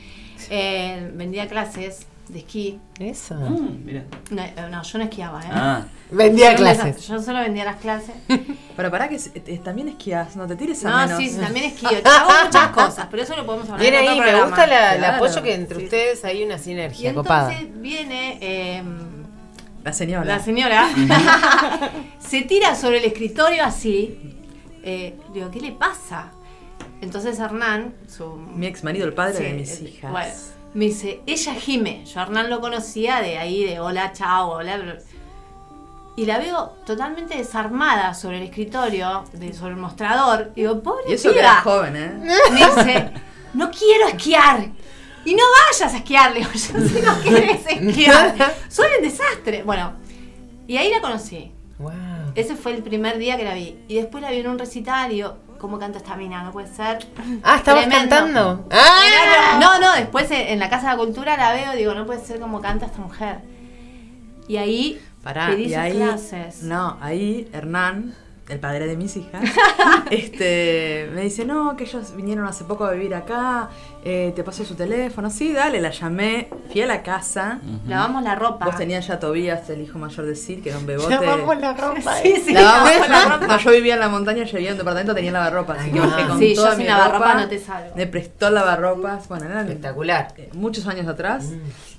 eh, 0.49 1.11
vendía 1.15 1.47
clases 1.47 2.07
de 2.29 2.39
esquí. 2.39 2.79
Eso. 2.99 3.35
Mm. 3.35 3.85
No, 4.31 4.41
eh, 4.43 4.53
no, 4.69 4.83
yo 4.83 4.97
no 4.99 5.03
esquiaba, 5.03 5.41
¿eh? 5.41 5.49
Ah, 5.51 5.83
Vendía 6.11 6.51
Yo 6.51 6.57
clases. 6.57 7.07
Yo 7.07 7.19
solo 7.21 7.39
vendía 7.39 7.65
las 7.65 7.77
clases. 7.77 8.15
Pero 8.77 8.91
pará 8.91 9.09
que 9.09 9.15
eh, 9.15 9.59
también 9.63 9.89
esquías, 9.89 10.35
no 10.35 10.47
te 10.47 10.55
tires 10.55 10.83
a 10.85 10.89
No, 10.91 10.97
menos. 10.97 11.17
sí, 11.17 11.29
sí, 11.29 11.37
también 11.39 11.65
esquío. 11.65 11.89
Hago 12.05 12.29
muchas 12.45 12.67
cosas, 12.69 13.07
pero 13.11 13.23
eso 13.23 13.35
lo 13.35 13.45
podemos 13.45 13.67
hablar 13.69 13.81
Viene 13.81 13.97
en 13.97 14.03
otro 14.09 14.23
ahí, 14.23 14.31
me 14.33 14.41
gusta 14.41 14.67
la- 14.67 14.95
el 14.95 15.05
apoyo 15.05 15.41
que 15.43 15.53
entre 15.55 15.77
Sí, 15.79 15.83
ustedes 15.85 16.23
hay 16.25 16.43
una 16.43 16.55
Y 16.55 16.59
sinergia 16.59 17.09
entonces 17.09 17.29
copada. 17.33 17.53
viene 17.75 18.37
eh, 18.41 18.83
La 19.83 19.91
señora. 19.93 20.25
la 20.25 20.39
señora, 20.39 20.87
se 22.19 22.41
tira 22.43 22.75
sobre 22.75 22.99
el 22.99 23.05
escritorio 23.05 23.63
así. 23.63 24.35
Eh, 24.83 25.15
digo, 25.33 25.49
¿qué 25.51 25.59
le 25.61 25.71
pasa? 25.73 26.31
Entonces 27.01 27.37
Hernán, 27.39 27.93
su 28.07 28.35
Mi 28.35 28.67
ex 28.67 28.83
marido, 28.83 29.05
el 29.05 29.13
padre 29.13 29.37
Sí, 29.37 29.43
de 29.43 29.53
mis 29.53 29.79
el- 29.79 29.87
hijas. 29.87 30.11
bueno, 30.11 30.33
me 30.73 30.85
dice, 30.85 31.21
ella 31.25 31.53
gime. 31.55 32.05
Yo 32.05 32.19
a 32.19 32.23
Hernán 32.23 32.49
lo 32.49 32.61
conocía 32.61 33.21
de 33.21 33.37
ahí, 33.37 33.63
de 33.65 33.79
hola, 33.79 34.13
chao, 34.13 34.51
hola. 34.51 34.97
Y 36.15 36.25
la 36.25 36.37
veo 36.37 36.75
totalmente 36.85 37.37
desarmada 37.37 38.13
sobre 38.13 38.37
el 38.37 38.43
escritorio, 38.43 39.23
de, 39.33 39.53
sobre 39.53 39.71
el 39.71 39.79
mostrador. 39.79 40.51
Y 40.55 40.61
digo, 40.61 40.81
pobre 40.81 41.03
Y 41.07 41.13
eso 41.13 41.29
que 41.29 41.35
piba". 41.39 41.43
era 41.51 41.61
joven, 41.61 41.95
¿eh? 41.95 42.11
Me 42.51 42.57
dice, 42.57 43.11
no 43.53 43.71
quiero 43.71 44.07
esquiar. 44.07 44.67
Y 45.25 45.33
no 45.33 45.43
vayas 45.67 45.93
a 45.93 45.97
esquiar, 45.97 46.31
le 46.33 46.39
digo, 46.39 46.51
yo 46.51 46.59
si 46.87 47.01
no 47.01 47.19
quieres 47.21 47.65
esquiar. 47.67 48.55
Soy 48.69 48.87
un 48.97 49.03
desastre. 49.03 49.63
Bueno, 49.63 49.93
y 50.67 50.77
ahí 50.77 50.91
la 50.91 51.01
conocí. 51.01 51.51
Wow. 51.77 51.93
Ese 52.35 52.55
fue 52.55 52.73
el 52.73 52.83
primer 52.83 53.17
día 53.17 53.37
que 53.37 53.43
la 53.45 53.53
vi. 53.53 53.77
Y 53.87 53.95
después 53.95 54.21
la 54.21 54.31
vi 54.31 54.37
en 54.39 54.47
un 54.49 54.59
recital 54.59 55.11
y 55.11 55.15
digo, 55.15 55.37
¿cómo 55.59 55.77
canta 55.77 55.99
esta 55.99 56.15
mina? 56.15 56.41
No 56.43 56.51
puede 56.51 56.67
ser. 56.73 57.05
Ah, 57.43 57.57
¿estabas 57.57 57.85
Tremendo. 57.85 58.15
cantando? 58.15 58.67
Ah. 58.71 59.57
No, 59.59 59.79
no, 59.79 59.93
después 59.93 60.29
en 60.31 60.57
la 60.59 60.69
Casa 60.69 60.89
de 60.89 60.97
la 60.97 61.03
Cultura 61.03 61.37
la 61.37 61.53
veo 61.53 61.73
y 61.73 61.77
digo, 61.77 61.93
no 61.93 62.05
puede 62.05 62.23
ser 62.25 62.39
como 62.39 62.61
canta 62.61 62.87
esta 62.87 62.99
mujer. 62.99 63.41
Y 64.47 64.57
ahí 64.57 64.99
Pará, 65.23 65.47
pedí 65.47 65.63
y 65.65 65.69
sus 65.69 65.77
ahí, 65.77 65.95
clases. 65.97 66.63
no, 66.63 66.97
ahí 67.01 67.47
Hernán, 67.53 68.15
el 68.49 68.59
padre 68.59 68.87
de 68.87 68.97
mis 68.97 69.15
hijas, 69.15 69.43
este, 70.09 71.09
me 71.13 71.21
dice, 71.21 71.45
no, 71.45 71.75
que 71.77 71.83
ellos 71.83 72.15
vinieron 72.15 72.45
hace 72.47 72.63
poco 72.63 72.85
a 72.85 72.91
vivir 72.91 73.13
acá, 73.15 73.69
eh, 74.03 74.33
te 74.35 74.43
pasó 74.43 74.65
su 74.65 74.75
teléfono, 74.75 75.29
sí, 75.29 75.53
dale, 75.53 75.79
la 75.79 75.91
llamé, 75.91 76.49
fui 76.71 76.81
a 76.81 76.87
la 76.87 77.03
casa, 77.03 77.59
Lavamos 77.87 78.23
la 78.23 78.35
ropa. 78.35 78.65
vos 78.65 78.75
tenías 78.75 79.05
ya 79.07 79.15
a 79.15 79.19
Tobías, 79.19 79.69
el 79.69 79.81
hijo 79.81 79.99
mayor 79.99 80.25
de 80.25 80.35
Sid, 80.35 80.63
que 80.63 80.69
era 80.69 80.79
un 80.79 80.85
bebote. 80.85 81.09
Lavamos 81.13 81.59
la 81.59 81.73
ropa. 81.73 82.15
Sí, 82.23 82.35
sí, 82.43 82.53
Lavamos 82.53 82.89
lavamos 83.07 83.09
la 83.09 83.37
ropa. 83.37 83.47
No, 83.47 83.57
yo 83.59 83.71
vivía 83.71 83.93
en 83.93 83.99
la 83.99 84.09
montaña, 84.09 84.43
yo 84.43 84.53
vivía 84.53 84.69
en 84.69 84.73
un 84.73 84.77
departamento, 84.79 85.13
tenía 85.15 85.31
lavarropa, 85.31 85.73
así 85.73 85.91
que 85.91 85.99
bajé 85.99 86.27
con 86.27 86.39
Sí, 86.39 86.49
yo 86.55 86.61
toda 86.61 86.71
sin 86.71 86.79
mi 86.79 86.85
lavarropa 86.85 87.17
ropa, 87.27 87.41
no 87.41 87.47
te 87.47 87.59
salvo. 87.59 87.95
Me 87.95 88.07
prestó 88.07 88.49
lavarropas, 88.49 89.27
bueno, 89.27 89.45
eran 89.45 89.67
Espectacular. 89.67 90.33
eh, 90.37 90.49
muchos 90.53 90.87
años 90.87 91.07
atrás, 91.07 91.45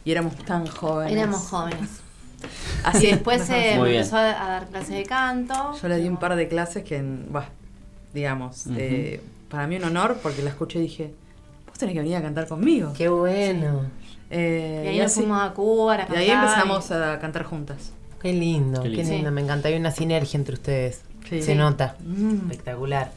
y 0.04 0.10
éramos 0.12 0.34
tan 0.44 0.66
jóvenes. 0.66 1.12
Éramos 1.12 1.48
jóvenes. 1.48 1.88
Así 2.84 3.06
Y 3.06 3.10
después 3.12 3.40
nos 3.40 3.48
bien. 3.48 3.78
empezó 3.80 4.16
a 4.16 4.46
a 4.46 4.50
dar 4.50 4.68
clases 4.68 4.90
de 4.96 5.02
canto. 5.04 5.54
Yo 5.80 5.88
le 5.88 5.96
di 5.98 6.08
un 6.08 6.16
par 6.18 6.36
de 6.36 6.48
clases 6.48 6.84
que, 6.84 7.02
bah, 7.30 7.48
digamos, 8.14 8.64
eh, 8.76 9.20
para 9.48 9.66
mí 9.66 9.76
un 9.76 9.84
honor 9.84 10.18
porque 10.22 10.42
la 10.42 10.50
escuché 10.50 10.78
y 10.78 10.82
dije, 10.82 11.12
vos 11.68 11.78
tenés 11.78 11.94
que 11.94 12.00
venir 12.00 12.16
a 12.16 12.22
cantar 12.22 12.46
conmigo. 12.48 12.92
Qué 12.96 13.08
bueno. 13.08 13.82
Eh, 14.30 14.82
Y 14.84 14.88
ahí 14.88 14.96
nos 14.98 15.06
así- 15.06 15.20
fuimos 15.20 15.42
a 15.42 15.52
Cuba 15.52 15.92
a 15.92 15.96
y 15.96 15.98
cantar. 15.98 16.16
ahí 16.18 16.30
empezamos 16.30 16.90
a 16.92 17.18
cantar 17.18 17.44
juntas. 17.44 17.92
Qué 18.22 18.32
lindo, 18.32 18.82
Qué 18.82 18.90
qué 18.90 18.96
lindo. 19.04 19.28
Sí. 19.28 19.34
Me 19.34 19.40
encanta. 19.40 19.68
Hay 19.68 19.76
una 19.76 19.90
sinergia 19.90 20.36
entre 20.38 20.54
ustedes. 20.54 21.00
Sí. 21.28 21.42
Se 21.42 21.54
nota. 21.54 21.96
Mm. 22.04 22.50
Espectacular. 22.50 23.12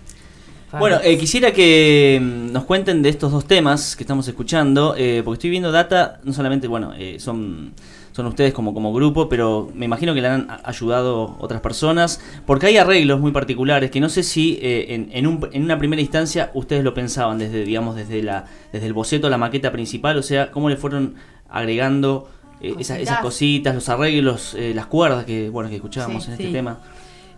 Bueno, 0.79 0.97
eh, 1.03 1.17
quisiera 1.19 1.51
que 1.53 2.19
mm, 2.19 2.51
nos 2.51 2.63
cuenten 2.63 3.03
de 3.03 3.09
estos 3.09 3.31
dos 3.31 3.45
temas 3.45 3.95
que 3.95 4.01
estamos 4.03 4.27
escuchando, 4.27 4.95
eh, 4.97 5.21
porque 5.23 5.35
estoy 5.35 5.49
viendo 5.51 5.71
data, 5.71 6.19
no 6.23 6.33
solamente, 6.33 6.67
bueno, 6.67 6.93
eh, 6.97 7.17
son, 7.19 7.73
son 8.13 8.27
ustedes 8.27 8.53
como, 8.53 8.73
como 8.73 8.93
grupo, 8.93 9.27
pero 9.27 9.69
me 9.73 9.83
imagino 9.85 10.13
que 10.13 10.21
le 10.21 10.29
han 10.29 10.47
ayudado 10.63 11.35
otras 11.39 11.59
personas, 11.59 12.21
porque 12.45 12.67
hay 12.67 12.77
arreglos 12.77 13.19
muy 13.19 13.31
particulares 13.33 13.91
que 13.91 13.99
no 13.99 14.07
sé 14.07 14.23
si 14.23 14.57
eh, 14.61 14.93
en, 14.95 15.09
en, 15.11 15.27
un- 15.27 15.49
en 15.51 15.63
una 15.63 15.77
primera 15.77 16.01
instancia 16.01 16.49
ustedes 16.53 16.83
lo 16.85 16.93
pensaban 16.93 17.37
desde, 17.39 17.65
digamos, 17.65 17.95
desde, 17.95 18.23
la, 18.23 18.45
desde 18.71 18.85
el 18.87 18.93
boceto 18.93 19.29
la 19.29 19.37
maqueta 19.37 19.71
principal, 19.71 20.17
o 20.17 20.23
sea, 20.23 20.49
cómo 20.51 20.69
le 20.69 20.77
fueron 20.77 21.15
agregando 21.49 22.29
eh, 22.61 22.75
esas, 22.79 22.99
esas 22.99 23.19
Cositas. 23.19 23.75
los 23.75 23.89
arreglos, 23.89 24.53
eh, 24.53 24.73
las 24.73 24.85
cuerdas 24.85 25.25
que, 25.25 25.49
bueno, 25.49 25.69
que 25.69 25.75
escuchábamos 25.75 26.23
Sí, 26.23 26.29
en 26.29 26.33
este 26.33 26.47
sí. 26.47 26.53
tema. 26.53 26.79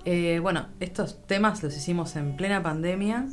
Eh, 0.04 0.40
bueno, 0.42 0.68
estos 0.80 1.18
temas 1.26 1.64
los 1.64 1.76
hicimos 1.76 2.16
en 2.16 2.36
plena 2.36 2.62
pandemia. 2.62 3.26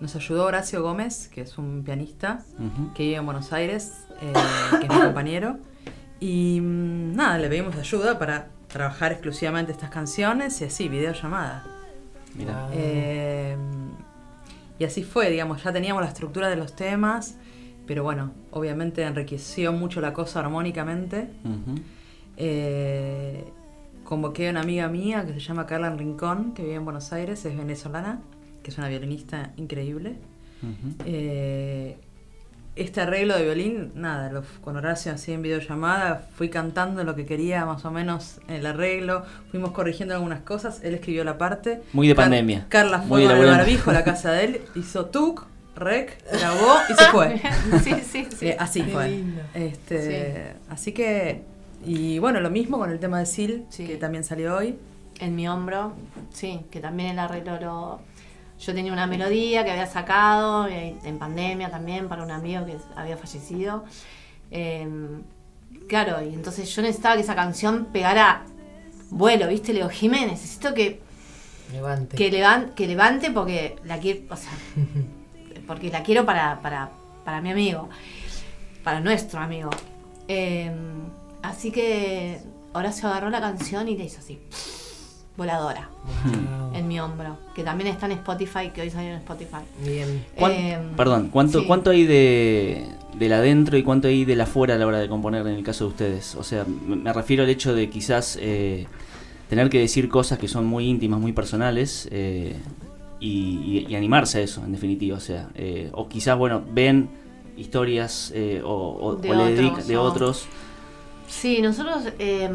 Nos 0.00 0.14
ayudó 0.14 0.44
Horacio 0.46 0.82
Gómez, 0.82 1.28
que 1.28 1.40
es 1.40 1.58
un 1.58 1.82
pianista 1.84 2.44
Ujú. 2.54 2.92
que 2.94 3.02
vive 3.04 3.16
en 3.16 3.24
Buenos 3.26 3.52
Aires, 3.52 4.04
eh, 4.22 4.32
que 4.80 4.86
es 4.86 4.92
mi 4.92 5.00
compañero. 5.00 5.58
Y 6.20 6.60
mm, 6.60 7.14
nada, 7.16 7.38
le 7.38 7.48
pedimos 7.48 7.74
ayuda 7.76 8.18
para 8.18 8.48
trabajar 8.68 9.12
exclusivamente 9.12 9.72
estas 9.72 9.90
canciones 9.90 10.60
y 10.60 10.64
así, 10.64 10.88
videollamada. 10.88 11.64
Wow. 12.36 12.46
Eh, 12.72 13.56
y 14.78 14.84
así 14.84 15.02
fue, 15.02 15.30
digamos, 15.30 15.62
ya 15.64 15.72
teníamos 15.72 16.02
la 16.02 16.08
estructura 16.08 16.48
de 16.48 16.56
los 16.56 16.76
temas, 16.76 17.36
pero 17.86 18.04
bueno, 18.04 18.30
obviamente 18.52 19.02
enriqueció 19.02 19.72
mucho 19.72 20.00
la 20.00 20.12
cosa 20.12 20.40
armónicamente. 20.40 21.28
Ujú. 21.44 21.80
Eh, 22.36 23.44
convoqué 24.04 24.46
a 24.48 24.50
una 24.52 24.60
amiga 24.60 24.86
mía 24.88 25.26
que 25.26 25.32
se 25.32 25.40
llama 25.40 25.66
Carla 25.66 25.90
Rincón, 25.90 26.52
que 26.54 26.62
vive 26.62 26.76
en 26.76 26.84
Buenos 26.84 27.12
Aires, 27.12 27.44
es 27.44 27.56
venezolana, 27.56 28.20
que 28.68 28.72
es 28.72 28.78
una 28.78 28.88
violinista 28.88 29.50
increíble. 29.56 30.12
Eh, 31.06 31.96
este 32.76 33.00
arreglo 33.00 33.34
de 33.34 33.44
violín, 33.44 33.92
nada, 33.94 34.30
lo- 34.30 34.42
con 34.60 34.76
Horacio 34.76 35.10
así 35.12 35.32
en 35.32 35.40
videollamada, 35.40 36.28
fui 36.36 36.50
cantando 36.50 37.02
lo 37.02 37.14
que 37.16 37.24
quería 37.24 37.64
más 37.64 37.84
o 37.86 37.90
menos 37.90 38.40
en 38.46 38.56
el 38.56 38.66
arreglo, 38.66 39.24
fuimos 39.50 39.70
corrigiendo 39.72 40.14
algunas 40.14 40.40
cosas, 40.42 40.80
él 40.84 40.94
escribió 40.94 41.24
la 41.24 41.38
parte. 41.38 41.80
Muy 41.94 42.06
de 42.08 42.14
Car- 42.14 42.24
pandemia. 42.26 42.66
Carla 42.68 43.00
fue 43.00 43.24
con 43.24 43.36
el 43.38 43.46
barbijo 43.46 43.90
a 43.90 43.94
la 43.94 44.04
casa 44.04 44.32
de 44.32 44.44
él, 44.44 44.60
hizo 44.76 45.06
tuk, 45.06 45.46
rec, 45.74 46.22
grabó 46.30 46.74
y 46.90 46.94
se 46.94 47.04
fue. 47.06 47.40
sí, 47.82 47.94
sí, 48.06 48.26
sí. 48.36 48.48
Eh, 48.48 48.56
así 48.60 48.82
Qué 48.82 48.92
fue. 48.92 49.08
lindo. 49.08 49.40
Este, 49.54 50.52
Así 50.68 50.92
que, 50.92 51.42
y 51.86 52.18
bueno, 52.18 52.38
lo 52.40 52.50
mismo 52.50 52.76
con 52.78 52.90
el 52.90 52.98
tema 53.00 53.18
de 53.18 53.24
Sil, 53.32 53.64
Sí. 53.70 53.86
que 53.86 53.96
también 53.96 54.24
salió 54.24 54.54
hoy. 54.56 54.76
En 55.20 55.34
mi 55.34 55.48
hombro, 55.48 55.94
sí, 56.32 56.60
que 56.70 56.78
también 56.80 57.10
el 57.10 57.18
arreglo 57.18 57.58
lo... 57.60 58.00
Yo 58.58 58.74
tenía 58.74 58.92
una 58.92 59.06
melodía 59.06 59.64
que 59.64 59.70
había 59.70 59.86
sacado 59.86 60.66
eh, 60.66 60.96
en 61.04 61.18
pandemia 61.18 61.70
también 61.70 62.08
para 62.08 62.22
un 62.24 62.30
amigo 62.30 62.66
que 62.66 62.76
había 62.96 63.16
fallecido. 63.16 63.84
Eh, 64.50 64.88
claro, 65.88 66.22
y 66.22 66.34
entonces 66.34 66.68
yo 66.74 66.82
necesitaba 66.82 67.14
que 67.14 67.22
esa 67.22 67.34
canción 67.36 67.86
pegara 67.92 68.42
vuelo, 69.10 69.46
¿viste? 69.48 69.72
Le 69.72 69.78
digo, 69.80 69.90
Jiménez, 69.90 70.32
necesito 70.32 70.74
que, 70.74 71.00
Levante. 71.72 72.16
que, 72.16 72.30
levan- 72.32 72.74
que 72.74 72.86
levante 72.86 73.30
porque 73.30 73.76
la 73.84 73.98
quiero, 73.98 74.20
o 74.30 74.36
sea, 74.36 74.50
porque 75.66 75.90
la 75.90 76.02
quiero 76.02 76.26
para, 76.26 76.60
para, 76.60 76.90
para 77.24 77.40
mi 77.40 77.50
amigo, 77.50 77.88
para 78.82 79.00
nuestro 79.00 79.40
amigo. 79.40 79.70
Eh, 80.26 80.70
así 81.42 81.70
que 81.70 82.40
Horacio 82.72 83.08
agarró 83.08 83.30
la 83.30 83.40
canción 83.40 83.86
y 83.88 83.96
le 83.96 84.04
hizo 84.04 84.18
así, 84.18 84.40
voladora, 85.36 85.88
Wow. 86.24 86.67
En 86.78 86.88
mi 86.88 86.98
hombro, 87.00 87.36
que 87.54 87.62
también 87.62 87.88
está 87.90 88.06
en 88.06 88.12
Spotify, 88.12 88.70
que 88.74 88.82
hoy 88.82 88.90
salió 88.90 89.10
en 89.10 89.16
Spotify. 89.16 89.58
Bien. 89.84 90.24
¿Cuán- 90.36 90.52
Eh, 90.52 90.78
Perdón, 90.96 91.28
¿cuánto, 91.30 91.60
sí. 91.60 91.66
¿cuánto 91.66 91.90
hay 91.90 92.04
de, 92.06 92.86
del 93.18 93.32
adentro 93.32 93.76
y 93.76 93.82
cuánto 93.82 94.08
hay 94.08 94.24
del 94.24 94.40
afuera 94.40 94.74
a 94.74 94.78
la 94.78 94.86
hora 94.86 94.98
de 94.98 95.08
componer 95.08 95.46
en 95.46 95.54
el 95.54 95.62
caso 95.62 95.84
de 95.84 95.90
ustedes? 95.90 96.34
O 96.36 96.42
sea, 96.42 96.64
me 96.86 97.12
refiero 97.12 97.42
al 97.42 97.50
hecho 97.50 97.74
de 97.74 97.88
quizás 97.90 98.38
eh, 98.40 98.86
tener 99.48 99.68
que 99.70 99.78
decir 99.78 100.08
cosas 100.08 100.38
que 100.38 100.48
son 100.48 100.66
muy 100.66 100.86
íntimas, 100.88 101.20
muy 101.20 101.32
personales 101.32 102.08
eh, 102.10 102.54
y, 103.20 103.84
y- 103.86 103.86
y 103.88 103.94
animarse 103.96 104.38
a 104.38 104.40
eso, 104.42 104.64
en 104.64 104.72
definitiva. 104.72 105.16
O 105.16 105.20
sea, 105.20 105.48
eh, 105.54 105.90
o 105.92 106.08
quizás, 106.08 106.36
bueno, 106.38 106.62
ven 106.72 107.08
historias 107.56 108.30
eh, 108.34 108.62
o, 108.64 108.70
o- 109.00 109.16
De 109.16 109.30
o 109.30 109.34
le 109.34 109.38
otros, 109.42 109.56
dedican 109.56 109.86
de 109.88 109.96
otros. 109.96 110.46
Sí, 111.26 111.60
nosotros, 111.60 112.04
eh, 112.18 112.48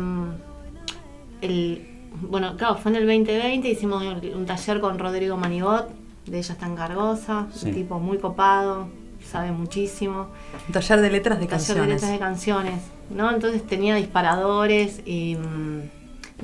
el, 1.41 1.87
bueno, 2.22 2.55
claro, 2.58 2.75
fue 2.77 2.91
en 2.91 2.98
el 2.98 3.08
2020, 3.08 3.67
hicimos 3.70 4.03
un 4.03 4.46
taller 4.46 4.79
con 4.79 4.98
Rodrigo 5.00 5.38
Manigot, 5.38 5.89
de 6.25 6.38
Ella 6.39 6.53
está 6.53 6.65
en 6.65 6.75
Cargosa, 6.75 7.48
Sí. 7.53 7.67
un 7.70 7.74
tipo 7.74 8.00
muy 8.00 8.17
copado, 8.17 8.88
sabe 9.29 9.51
muchísimo. 9.51 10.27
Un 10.67 10.74
taller 10.74 11.01
de 11.01 11.10
letras 11.10 11.39
de 11.39 11.46
taller 11.48 11.60
de 11.62 11.65
canciones. 11.74 11.89
letras 11.96 12.12
de 12.12 12.20
canciones, 12.20 12.82
¿no? 13.10 13.32
Entonces 13.32 13.65
tenía 13.65 13.96
disparadores 13.96 15.01
y, 15.05 15.36
mm, 15.36 15.82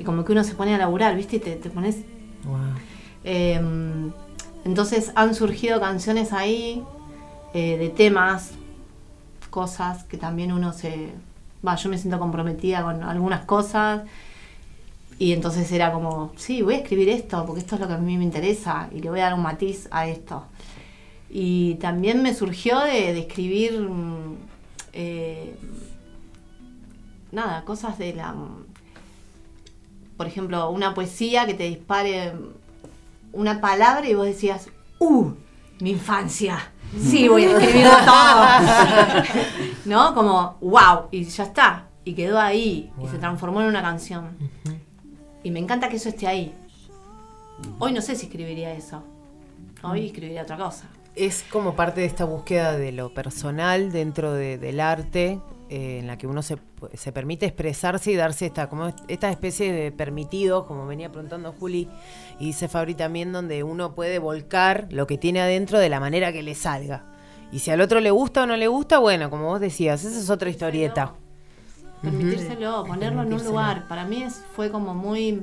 y 0.00 0.04
como 0.04 0.24
que 0.24 0.32
uno 0.32 0.44
se 0.44 0.54
pone 0.54 0.74
a 0.74 0.78
laburar, 0.78 1.16
¿viste? 1.16 1.36
Y 1.36 1.40
te, 1.40 1.56
te 1.56 1.70
pones... 1.70 1.96
Wow. 2.44 2.56
eh, 3.24 3.60
entonces 4.64 5.12
han 5.14 5.34
surgido 5.34 5.80
canciones 5.80 6.32
ahí 6.34 6.82
eh, 7.54 7.78
de 7.78 7.88
temas, 7.88 8.52
cosas 9.50 10.04
que 10.04 10.16
también 10.18 10.52
uno 10.52 10.72
se... 10.72 11.10
Va, 11.66 11.76
yo 11.76 11.88
me 11.90 11.98
siento 11.98 12.18
comprometida 12.18 12.82
con 12.82 13.02
algunas 13.02 13.44
cosas 13.44 14.02
y 15.20 15.34
entonces 15.34 15.70
era 15.70 15.92
como, 15.92 16.32
sí, 16.36 16.62
voy 16.62 16.76
a 16.76 16.78
escribir 16.78 17.10
esto 17.10 17.44
porque 17.44 17.60
esto 17.60 17.74
es 17.74 17.82
lo 17.82 17.88
que 17.88 17.92
a 17.92 17.98
mí 17.98 18.16
me 18.16 18.24
interesa 18.24 18.88
y 18.90 19.00
le 19.00 19.10
voy 19.10 19.20
a 19.20 19.24
dar 19.24 19.34
un 19.34 19.42
matiz 19.42 19.86
a 19.90 20.06
esto. 20.06 20.46
Y 21.28 21.74
también 21.74 22.22
me 22.22 22.34
surgió 22.34 22.80
de, 22.80 23.12
de 23.12 23.18
escribir, 23.18 23.80
mm, 23.80 24.36
eh, 24.94 25.54
nada, 27.32 27.66
cosas 27.66 27.98
de 27.98 28.14
la... 28.14 28.34
Por 30.16 30.26
ejemplo, 30.26 30.70
una 30.70 30.94
poesía 30.94 31.44
que 31.44 31.52
te 31.52 31.64
dispare 31.64 32.32
una 33.34 33.60
palabra 33.60 34.08
y 34.08 34.14
vos 34.14 34.24
decías, 34.24 34.70
¡uh! 35.00 35.32
Mi 35.80 35.90
infancia. 35.90 36.72
Sí, 36.98 37.28
voy 37.28 37.44
a 37.44 37.58
escribirlo 37.58 37.92
todo. 38.06 39.34
¿No? 39.84 40.14
Como, 40.14 40.56
wow. 40.62 41.08
Y 41.10 41.24
ya 41.24 41.44
está. 41.44 41.88
Y 42.06 42.14
quedó 42.14 42.40
ahí. 42.40 42.90
Y 43.04 43.06
se 43.06 43.18
transformó 43.18 43.60
en 43.60 43.66
una 43.66 43.82
canción. 43.82 44.38
Y 45.42 45.50
me 45.50 45.58
encanta 45.58 45.88
que 45.88 45.96
eso 45.96 46.08
esté 46.08 46.26
ahí. 46.26 46.54
Hoy 47.78 47.92
no 47.92 48.00
sé 48.00 48.14
si 48.16 48.26
escribiría 48.26 48.72
eso. 48.72 49.02
Hoy 49.82 50.06
escribiría 50.06 50.42
otra 50.42 50.56
cosa. 50.56 50.88
Es 51.16 51.44
como 51.50 51.74
parte 51.74 52.00
de 52.00 52.06
esta 52.06 52.24
búsqueda 52.24 52.76
de 52.76 52.92
lo 52.92 53.12
personal 53.12 53.90
dentro 53.92 54.32
de- 54.32 54.58
del 54.58 54.80
arte, 54.80 55.40
eh, 55.68 55.98
en 56.00 56.06
la 56.06 56.16
que 56.18 56.26
uno 56.26 56.42
se, 56.42 56.56
se 56.94 57.12
permite 57.12 57.46
expresarse 57.46 58.10
y 58.12 58.16
darse 58.16 58.46
esta, 58.46 58.68
como 58.68 58.92
esta 59.08 59.30
especie 59.30 59.72
de 59.72 59.92
permitido, 59.92 60.66
como 60.66 60.86
venía 60.86 61.10
preguntando 61.10 61.52
Juli, 61.52 61.88
y 62.38 62.46
dice 62.46 62.68
Fabri 62.68 62.94
también, 62.94 63.32
donde 63.32 63.62
uno 63.62 63.94
puede 63.94 64.18
volcar 64.18 64.86
lo 64.90 65.06
que 65.06 65.18
tiene 65.18 65.40
adentro 65.40 65.78
de 65.78 65.88
la 65.88 66.00
manera 66.00 66.32
que 66.32 66.42
le 66.42 66.54
salga. 66.54 67.04
Y 67.52 67.58
si 67.58 67.70
al 67.70 67.80
otro 67.80 68.00
le 68.00 68.10
gusta 68.12 68.44
o 68.44 68.46
no 68.46 68.56
le 68.56 68.68
gusta, 68.68 68.98
bueno, 68.98 69.30
como 69.30 69.46
vos 69.46 69.60
decías, 69.60 70.04
esa 70.04 70.18
es 70.18 70.30
otra 70.30 70.48
historieta. 70.50 71.14
Permitírselo, 72.02 72.84
ponerlo 72.84 73.22
en 73.22 73.32
un 73.32 73.44
lugar. 73.50 73.88
Para 73.88 74.04
mí 74.06 74.22
es, 74.22 74.42
fue 74.54 74.70
como 74.70 74.94
muy. 74.94 75.42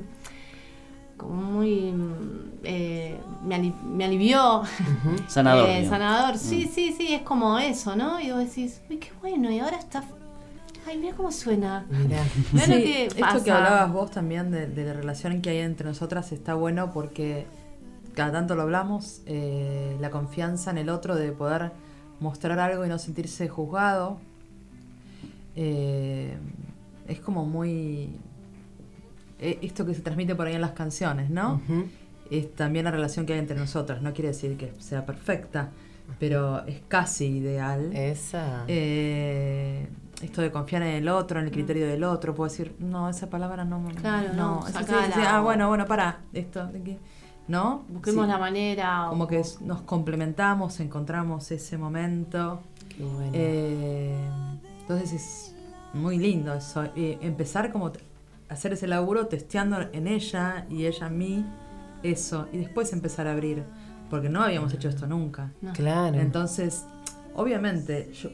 como 1.16 1.34
muy. 1.34 1.92
mm, 1.92 2.50
eh, 2.64 3.18
me, 3.44 3.54
ali- 3.54 3.74
me 3.84 4.04
alivió. 4.04 4.62
Sanador. 5.28 5.68
Eh, 5.68 5.86
sanador, 5.88 6.38
sí, 6.38 6.68
sí, 6.72 6.92
sí, 6.96 7.14
es 7.14 7.22
como 7.22 7.58
eso, 7.58 7.94
¿no? 7.96 8.20
Y 8.20 8.30
vos 8.30 8.40
decís, 8.40 8.80
uy, 8.90 8.96
qué 8.98 9.10
bueno, 9.20 9.50
y 9.50 9.58
ahora 9.60 9.78
está. 9.78 10.02
Ay, 10.86 10.96
mira 10.98 11.14
cómo 11.16 11.30
suena. 11.30 11.84
Mirá. 11.90 12.22
Mirá 12.52 12.66
lo 12.66 12.74
esto 12.74 13.44
que 13.44 13.50
hablabas 13.52 13.92
vos 13.92 14.10
también 14.10 14.50
de, 14.50 14.66
de 14.66 14.84
la 14.86 14.94
relación 14.94 15.42
que 15.42 15.50
hay 15.50 15.58
entre 15.58 15.86
nosotras 15.86 16.32
está 16.32 16.54
bueno 16.54 16.92
porque 16.92 17.46
cada 18.14 18.32
tanto 18.32 18.54
lo 18.56 18.62
hablamos, 18.62 19.20
eh, 19.26 19.96
la 20.00 20.10
confianza 20.10 20.70
en 20.70 20.78
el 20.78 20.88
otro 20.88 21.14
de 21.14 21.30
poder 21.30 21.72
mostrar 22.20 22.58
algo 22.58 22.84
y 22.86 22.88
no 22.88 22.98
sentirse 22.98 23.48
juzgado. 23.48 24.18
Eh, 25.60 26.36
es 27.08 27.18
como 27.20 27.44
muy... 27.44 28.16
eh, 29.40 29.58
esto 29.62 29.84
que 29.84 29.94
se 29.94 30.02
transmite 30.02 30.34
por 30.36 30.46
ahí 30.46 30.54
en 30.54 30.60
las 30.60 30.70
canciones, 30.72 31.30
¿no? 31.30 31.60
Es 32.30 32.54
también 32.54 32.84
la 32.84 32.90
relación 32.92 33.26
que 33.26 33.32
hay 33.32 33.38
entre 33.40 33.56
nosotras. 33.58 34.00
No 34.02 34.12
quiere 34.12 34.28
decir 34.28 34.56
que 34.56 34.72
sea 34.78 35.04
perfecta, 35.04 35.70
pero 36.20 36.64
es 36.66 36.80
casi 36.86 37.26
ideal. 37.26 37.90
Esa. 37.94 38.64
Eh, 38.68 39.88
esto 40.22 40.42
de 40.42 40.50
confiar 40.52 40.82
en 40.82 40.88
el 40.96 41.08
otro, 41.08 41.38
en 41.40 41.46
el 41.46 41.50
criterio 41.52 41.86
del 41.86 42.04
otro, 42.04 42.34
puedo 42.34 42.50
decir, 42.50 42.74
no, 42.80 43.08
esa 43.08 43.28
palabra 43.30 43.64
no. 43.64 43.82
Claro, 44.00 44.32
no, 44.34 44.66
esa 44.68 44.80
sí, 44.80 44.86
sí, 45.14 45.20
ah, 45.26 45.40
o- 45.40 45.44
bueno, 45.44 45.68
bueno, 45.68 45.86
para, 45.86 46.20
esto, 46.32 46.66
de 46.66 46.98
¿no? 47.48 47.84
Busquemos 47.88 48.26
Sí, 48.26 48.30
la 48.30 48.38
manera. 48.38 49.06
o- 49.06 49.10
Como 49.10 49.26
que 49.26 49.42
nos 49.62 49.80
complementamos, 49.82 50.80
encontramos 50.80 51.50
ese 51.50 51.78
momento. 51.78 52.60
Qué 52.94 53.02
bueno. 53.04 53.30
Eh, 53.32 54.18
entonces 54.88 55.12
es 55.12 55.54
muy 55.94 56.18
lindo 56.18 56.54
eso. 56.54 56.84
eh, 56.96 57.18
empezar 57.20 57.70
como 57.72 57.92
hacer 58.48 58.72
ese 58.72 58.86
laburo 58.86 59.26
testeando 59.26 59.76
en 59.92 60.06
ella 60.06 60.66
y 60.70 60.86
ella 60.86 61.06
en 61.08 61.18
mí, 61.18 61.46
eso, 62.02 62.46
y 62.52 62.58
después 62.58 62.92
empezar 62.92 63.26
a 63.26 63.32
abrir, 63.32 63.62
porque 64.08 64.28
no 64.28 64.42
habíamos 64.42 64.72
hecho 64.72 64.88
esto 64.88 65.06
nunca. 65.06 65.52
no. 65.60 65.72
claro. 65.72 66.18
Entonces, 66.18 66.84
obviamente, 67.34 68.10
yo- 68.14 68.30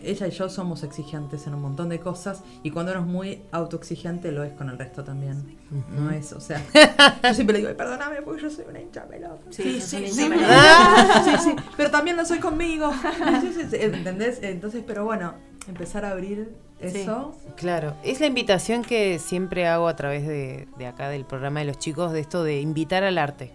ella 0.00 0.28
y 0.28 0.30
yo 0.30 0.48
somos 0.48 0.84
exigentes 0.84 1.48
en 1.48 1.54
un 1.54 1.62
montón 1.62 1.88
de 1.88 1.98
cosas 1.98 2.44
y 2.62 2.70
cuando 2.70 2.92
uno 2.92 3.00
es 3.00 3.06
muy 3.08 3.42
autoexigente 3.50 4.30
lo 4.30 4.44
es 4.44 4.52
con 4.52 4.68
el 4.68 4.78
resto 4.78 5.02
también. 5.02 5.56
No 5.90 6.10
es, 6.12 6.32
o 6.32 6.40
sea, 6.40 6.62
yo 7.24 7.34
siempre 7.34 7.54
le 7.54 7.58
digo, 7.58 7.68
"Ay, 7.70 7.74
perdóname 7.74 8.22
porque 8.22 8.42
yo 8.42 8.48
soy 8.48 8.64
una 8.70 8.80
hincha 8.80 9.04
pelota. 9.08 9.42
Sí, 9.50 9.80
sí, 9.80 10.08
pelota. 10.28 11.24
sí, 11.24 11.30
sí, 11.42 11.56
pero 11.76 11.90
también 11.90 12.16
lo 12.16 12.24
soy 12.24 12.38
conmigo. 12.38 12.92
Sí, 13.40 13.52
sí, 13.52 13.62
sí, 13.70 13.76
¿Entendés? 13.80 14.38
Entonces, 14.42 14.84
pero 14.86 15.04
bueno, 15.04 15.34
empezar 15.68 16.04
a 16.04 16.12
abrir 16.12 16.50
Sí. 16.80 16.98
eso. 17.00 17.36
Claro, 17.56 17.94
es 18.04 18.20
la 18.20 18.26
invitación 18.26 18.82
que 18.82 19.18
siempre 19.18 19.66
hago 19.66 19.88
a 19.88 19.96
través 19.96 20.26
de, 20.26 20.68
de 20.78 20.86
acá 20.86 21.08
del 21.08 21.24
programa 21.24 21.58
de 21.60 21.66
los 21.66 21.78
chicos, 21.78 22.12
de 22.12 22.20
esto 22.20 22.44
de 22.44 22.60
invitar 22.60 23.02
al 23.02 23.18
arte. 23.18 23.50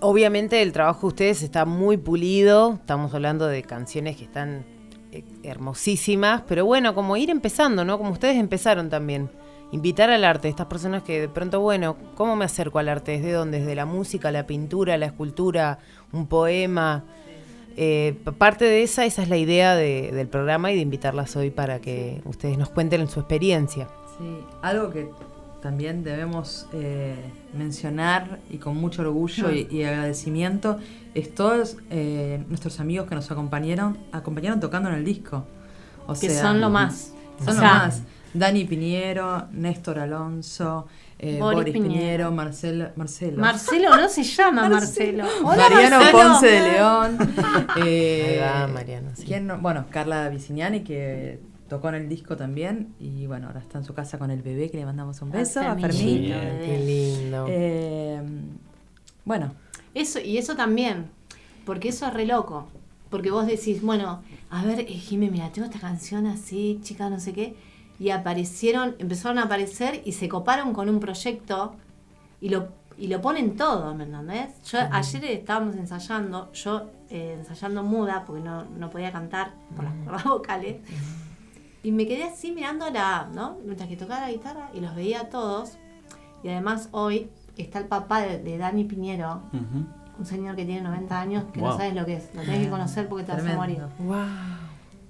Obviamente 0.00 0.62
el 0.62 0.72
trabajo 0.72 1.00
de 1.02 1.06
ustedes 1.08 1.42
está 1.42 1.64
muy 1.64 1.96
pulido, 1.96 2.74
estamos 2.74 3.12
hablando 3.14 3.46
de 3.46 3.62
canciones 3.62 4.16
que 4.16 4.24
están 4.24 4.64
eh, 5.10 5.24
hermosísimas, 5.42 6.42
pero 6.46 6.64
bueno, 6.66 6.94
como 6.94 7.16
ir 7.16 7.30
empezando, 7.30 7.84
¿no? 7.84 7.96
Como 7.98 8.10
ustedes 8.10 8.36
empezaron 8.36 8.88
también. 8.90 9.30
Invitar 9.72 10.10
al 10.10 10.22
arte, 10.22 10.48
estas 10.48 10.66
personas 10.66 11.02
que 11.02 11.22
de 11.22 11.28
pronto, 11.28 11.58
bueno, 11.60 11.96
¿cómo 12.14 12.36
me 12.36 12.44
acerco 12.44 12.78
al 12.78 12.88
arte? 12.88 13.12
¿Desde 13.12 13.32
dónde? 13.32 13.58
¿Desde 13.58 13.74
la 13.74 13.84
música, 13.84 14.30
la 14.30 14.46
pintura, 14.46 14.96
la 14.96 15.06
escultura, 15.06 15.78
un 16.12 16.28
poema? 16.28 17.02
Eh, 17.76 18.14
parte 18.38 18.64
de 18.64 18.82
esa, 18.82 19.04
esa 19.04 19.22
es 19.22 19.28
la 19.28 19.36
idea 19.36 19.74
de- 19.76 20.10
del 20.12 20.28
programa 20.28 20.72
y 20.72 20.76
de 20.76 20.80
invitarlas 20.80 21.36
hoy 21.36 21.50
para 21.50 21.78
que 21.80 22.22
ustedes 22.24 22.56
nos 22.58 22.70
cuenten 22.70 23.06
su 23.08 23.20
experiencia. 23.20 23.88
Sí, 24.18 24.24
algo 24.62 24.90
que 24.90 25.10
también 25.60 26.02
debemos 26.04 26.68
eh, 26.72 27.16
mencionar 27.56 28.38
y 28.50 28.58
con 28.58 28.76
mucho 28.76 29.02
orgullo 29.02 29.50
y, 29.50 29.66
y 29.70 29.82
agradecimiento 29.84 30.78
es 31.14 31.34
todos 31.34 31.76
eh, 31.90 32.42
nuestros 32.48 32.78
amigos 32.80 33.08
que 33.08 33.14
nos 33.14 33.30
acompañaron, 33.30 33.98
acompañaron 34.12 34.60
tocando 34.60 34.88
en 34.88 34.94
el 34.96 35.04
disco. 35.04 35.44
O 36.06 36.12
Que 36.14 36.30
sea, 36.30 36.42
son 36.42 36.60
lo 36.60 36.70
más. 36.70 37.12
Son 37.44 37.48
O 37.58 37.60
lo 37.60 37.66
más. 37.66 38.02
Dani 38.32 38.64
Piñero, 38.64 39.46
Néstor 39.52 39.98
Alonso, 39.98 40.86
eh, 41.18 41.38
Boris 41.40 41.58
Boris, 41.58 41.72
Piñero, 41.72 41.94
Piñero, 41.94 42.30
Marcelo, 42.32 42.90
Marcelo. 42.96 43.38
Marcelo 43.38 43.96
no 43.96 44.08
se 44.08 44.22
llama 44.22 44.68
Marcelo. 44.68 45.24
Hola, 45.44 45.68
Mariano 45.70 45.98
Marcelo. 45.98 46.28
Ponce 46.28 46.46
de 46.46 46.60
León. 46.60 47.18
eh, 47.84 48.42
Ahí 48.42 48.60
va, 48.60 48.66
Mariano, 48.66 49.10
sí. 49.14 49.24
¿quién 49.24 49.46
no? 49.46 49.58
Bueno, 49.58 49.86
Carla 49.90 50.28
Viciniani, 50.28 50.80
que 50.80 51.40
tocó 51.68 51.88
en 51.88 51.94
el 51.94 52.08
disco 52.08 52.36
también. 52.36 52.94
Y 53.00 53.26
bueno, 53.26 53.46
ahora 53.46 53.60
está 53.60 53.78
en 53.78 53.84
su 53.84 53.94
casa 53.94 54.18
con 54.18 54.30
el 54.30 54.42
bebé, 54.42 54.70
que 54.70 54.76
le 54.76 54.84
mandamos 54.84 55.22
un 55.22 55.30
A 55.30 55.38
beso. 55.38 55.60
A 55.60 55.74
Fermín. 55.76 56.32
Qué 56.32 56.82
lindo. 56.84 57.46
Eh, 57.48 58.20
bueno, 59.24 59.54
Eso, 59.94 60.20
y 60.20 60.36
eso 60.36 60.54
también, 60.54 61.06
porque 61.64 61.88
eso 61.88 62.06
es 62.06 62.12
re 62.12 62.26
loco. 62.26 62.68
Porque 63.08 63.30
vos 63.30 63.46
decís, 63.46 63.82
bueno, 63.82 64.22
a 64.50 64.64
ver, 64.64 64.84
Jimé, 64.84 65.30
mira, 65.30 65.50
tengo 65.50 65.66
esta 65.66 65.80
canción 65.80 66.26
así, 66.26 66.80
chica, 66.82 67.08
no 67.08 67.20
sé 67.20 67.32
qué. 67.32 67.56
Y 67.98 68.10
aparecieron, 68.10 68.94
empezaron 68.98 69.38
a 69.38 69.44
aparecer 69.44 70.02
y 70.04 70.12
se 70.12 70.28
coparon 70.28 70.72
con 70.72 70.88
un 70.88 71.00
proyecto 71.00 71.74
y 72.40 72.50
lo, 72.50 72.68
y 72.98 73.08
lo 73.08 73.20
ponen 73.20 73.56
todo, 73.56 73.94
¿me 73.94 74.04
entendés? 74.04 74.62
Yo 74.70 74.78
ayer 74.90 75.24
estábamos 75.24 75.76
ensayando, 75.76 76.52
yo 76.52 76.90
eh, 77.08 77.36
ensayando 77.38 77.82
muda, 77.82 78.24
porque 78.26 78.42
no, 78.42 78.64
no 78.64 78.90
podía 78.90 79.12
cantar 79.12 79.54
por 79.74 79.84
las 79.84 79.94
cuerdas 79.94 80.24
vocales. 80.24 80.76
Y 81.82 81.92
me 81.92 82.06
quedé 82.06 82.24
así 82.24 82.52
mirando 82.52 82.90
la, 82.90 83.28
¿no? 83.32 83.58
Mientras 83.64 83.88
que 83.88 83.96
tocaba 83.96 84.22
la 84.22 84.32
guitarra 84.32 84.70
y 84.74 84.80
los 84.80 84.94
veía 84.94 85.22
a 85.22 85.28
todos. 85.28 85.78
Y 86.42 86.48
además 86.48 86.88
hoy 86.90 87.30
está 87.56 87.78
el 87.78 87.86
papá 87.86 88.20
de, 88.20 88.38
de 88.42 88.58
Dani 88.58 88.84
Piñero, 88.84 89.42
un 90.18 90.26
señor 90.26 90.56
que 90.56 90.64
tiene 90.64 90.80
90 90.82 91.20
años, 91.20 91.44
que 91.52 91.60
no 91.60 91.76
sabes 91.76 91.94
lo 91.94 92.04
que 92.04 92.16
es, 92.16 92.34
lo 92.34 92.42
tenés 92.42 92.64
que 92.64 92.70
conocer 92.70 93.08
porque 93.08 93.24
te 93.24 93.32
vas 93.32 93.46
a 93.46 93.54
morir. 93.54 93.76
tremendo. 93.76 93.90
Wow. 93.98 94.26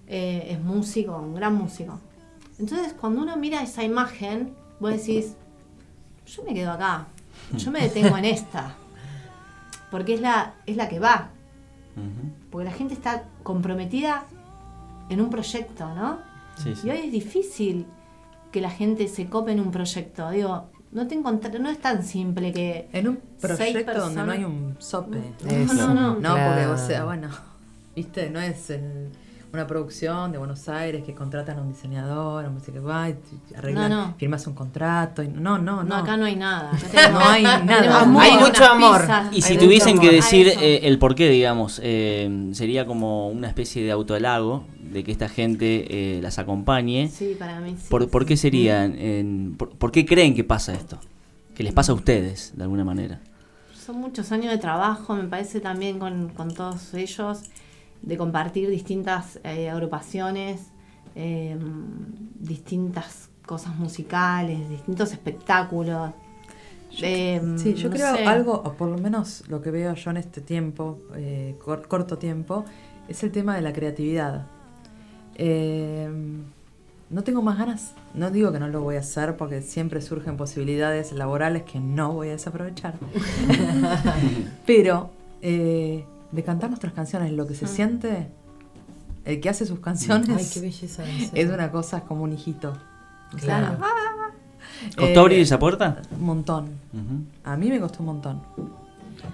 Eh, 0.06 0.48
es 0.50 0.60
músico, 0.60 1.16
un 1.16 1.34
gran 1.34 1.54
músico. 1.54 1.98
Entonces, 2.58 2.94
cuando 2.94 3.22
uno 3.22 3.36
mira 3.36 3.62
esa 3.62 3.82
imagen, 3.84 4.54
vos 4.80 4.90
decís, 4.92 5.34
yo 6.26 6.42
me 6.44 6.54
quedo 6.54 6.72
acá, 6.72 7.06
yo 7.56 7.70
me 7.70 7.80
detengo 7.82 8.16
en 8.16 8.24
esta, 8.24 8.74
porque 9.90 10.14
es 10.14 10.20
la, 10.20 10.54
es 10.66 10.76
la 10.76 10.88
que 10.88 10.98
va, 10.98 11.30
porque 12.50 12.64
la 12.64 12.72
gente 12.72 12.94
está 12.94 13.24
comprometida 13.42 14.24
en 15.08 15.20
un 15.20 15.30
proyecto, 15.30 15.94
¿no? 15.94 16.18
Sí, 16.62 16.74
sí. 16.74 16.86
Y 16.88 16.90
hoy 16.90 16.98
es 16.98 17.12
difícil 17.12 17.86
que 18.50 18.60
la 18.60 18.70
gente 18.70 19.08
se 19.08 19.26
cope 19.28 19.52
en 19.52 19.60
un 19.60 19.70
proyecto, 19.70 20.30
digo, 20.30 20.70
no 20.92 21.06
te 21.06 21.14
encontré, 21.14 21.58
no 21.58 21.68
es 21.68 21.78
tan 21.78 22.02
simple 22.02 22.52
que... 22.52 22.88
en 22.92 23.08
un 23.08 23.16
proyecto 23.40 23.98
donde 23.98 24.22
no 24.24 24.32
hay 24.32 24.44
un 24.44 24.76
sope. 24.78 25.18
Eso. 25.46 25.74
No, 25.74 25.92
no, 25.94 26.14
No, 26.14 26.20
Claro. 26.20 26.52
porque, 26.54 26.66
o 26.82 26.86
sea, 26.86 27.04
bueno, 27.04 27.28
viste, 27.94 28.30
no 28.30 28.40
es 28.40 28.70
el- 28.70 29.10
una 29.56 29.66
producción 29.66 30.32
de 30.32 30.38
Buenos 30.38 30.68
Aires 30.68 31.02
que 31.04 31.14
contratan 31.14 31.58
a 31.58 31.62
un 31.62 31.72
diseñador, 31.72 32.44
a 32.44 32.48
un 32.48 32.54
músico 32.54 32.72
que 32.74 32.80
va 32.80 33.08
y 33.10 33.14
te- 33.14 33.56
arreglan, 33.56 33.90
No, 33.90 34.06
no. 34.08 34.14
firmas 34.16 34.46
un 34.46 34.54
contrato. 34.54 35.22
Y, 35.22 35.28
no, 35.28 35.58
no, 35.58 35.76
no. 35.76 35.84
No, 35.84 35.94
acá 35.96 36.16
no 36.16 36.24
hay 36.26 36.36
nada. 36.36 36.72
No 37.12 37.18
hay 37.28 37.42
nada. 37.42 38.02
Amor. 38.02 38.22
Hay 38.22 38.36
mucho 38.38 38.64
amor. 38.64 39.00
pizzas. 39.00 39.28
Y 39.36 39.42
si 39.42 39.52
Hay 39.54 39.58
tuviesen 39.58 39.98
que 39.98 40.10
decir 40.10 40.48
eh, 40.60 40.80
el 40.84 40.98
porqué, 40.98 41.28
digamos, 41.28 41.80
eh, 41.82 42.50
sería 42.52 42.86
como 42.86 43.28
una 43.28 43.48
especie 43.48 43.82
de 43.82 43.90
autohalago 43.90 44.64
de 44.80 45.02
que 45.02 45.10
esta 45.12 45.28
gente 45.28 46.16
eh, 46.16 46.20
las 46.22 46.38
acompañe. 46.38 47.08
Sí, 47.08 47.34
para 47.38 47.58
mí 47.60 47.76
sí. 47.78 47.86
¿Por, 47.88 48.08
por 48.08 48.24
qué 48.26 48.36
serían? 48.36 48.96
en- 48.98 49.54
por, 49.58 49.70
por 49.70 49.90
qué 49.90 50.06
creen 50.06 50.34
que 50.34 50.44
pasa 50.44 50.72
esto? 50.74 50.98
Que 51.54 51.62
les 51.62 51.72
pasa 51.72 51.92
a 51.92 51.94
ustedes, 51.94 52.52
de 52.56 52.62
alguna 52.62 52.84
manera. 52.84 53.20
Son 53.86 53.96
muchos 54.00 54.30
años 54.32 54.50
de 54.52 54.58
trabajo, 54.58 55.14
me 55.14 55.24
parece 55.24 55.60
también 55.60 55.98
con, 55.98 56.28
con 56.30 56.52
todos 56.52 56.92
ellos, 56.94 57.40
de 58.02 58.16
compartir 58.16 58.68
distintas 58.70 59.38
eh, 59.44 59.68
agrupaciones, 59.70 60.70
eh, 61.14 61.56
distintas 62.38 63.30
cosas 63.46 63.76
musicales, 63.76 64.68
distintos 64.68 65.12
espectáculos. 65.12 66.10
Eh, 67.02 67.40
Sí, 67.56 67.74
yo 67.74 67.88
no 67.88 67.94
creo 67.94 68.14
sé. 68.16 68.24
algo, 68.24 68.52
o 68.54 68.72
por 68.74 68.88
lo 68.88 68.98
menos 68.98 69.44
lo 69.48 69.60
que 69.60 69.70
veo 69.70 69.94
yo 69.94 70.10
en 70.10 70.16
este 70.18 70.40
tiempo, 70.40 70.98
eh, 71.14 71.56
cor- 71.64 71.86
corto 71.88 72.16
tiempo, 72.18 72.64
es 73.08 73.22
el 73.22 73.30
tema 73.32 73.54
de 73.54 73.62
la 73.62 73.72
creatividad. 73.72 74.46
Eh, 75.36 76.08
no 77.08 77.22
tengo 77.22 77.40
más 77.42 77.58
ganas, 77.58 77.92
no 78.14 78.30
digo 78.30 78.50
que 78.52 78.58
no 78.58 78.66
lo 78.68 78.80
voy 78.80 78.96
a 78.96 79.00
hacer 79.00 79.36
porque 79.36 79.62
siempre 79.62 80.00
surgen 80.00 80.36
posibilidades 80.36 81.12
laborales 81.12 81.62
que 81.62 81.78
no 81.78 82.12
voy 82.14 82.28
a 82.28 82.32
desaprovechar. 82.32 82.94
Pero 84.66 85.10
eh, 85.42 86.04
de 86.36 86.44
cantar 86.44 86.70
nuestras 86.70 86.92
canciones, 86.92 87.32
lo 87.32 87.46
que 87.46 87.54
se 87.54 87.66
siente, 87.66 88.28
el 89.24 89.40
que 89.40 89.48
hace 89.48 89.66
sus 89.66 89.80
canciones, 89.80 90.28
Ay, 90.28 90.46
qué 90.52 90.60
belleza. 90.60 91.02
es 91.34 91.50
una 91.50 91.70
cosa 91.72 92.02
como 92.02 92.22
un 92.24 92.32
hijito. 92.32 92.74
O 93.34 93.38
sea, 93.38 93.58
Claro. 93.58 93.78
¿Costó 94.96 95.20
eh, 95.20 95.22
abrir 95.22 95.40
esa 95.40 95.58
puerta? 95.58 96.02
Un 96.12 96.24
montón. 96.24 96.68
A 97.44 97.56
mí 97.56 97.70
me 97.70 97.80
costó 97.80 98.00
un 98.00 98.06
montón. 98.06 98.42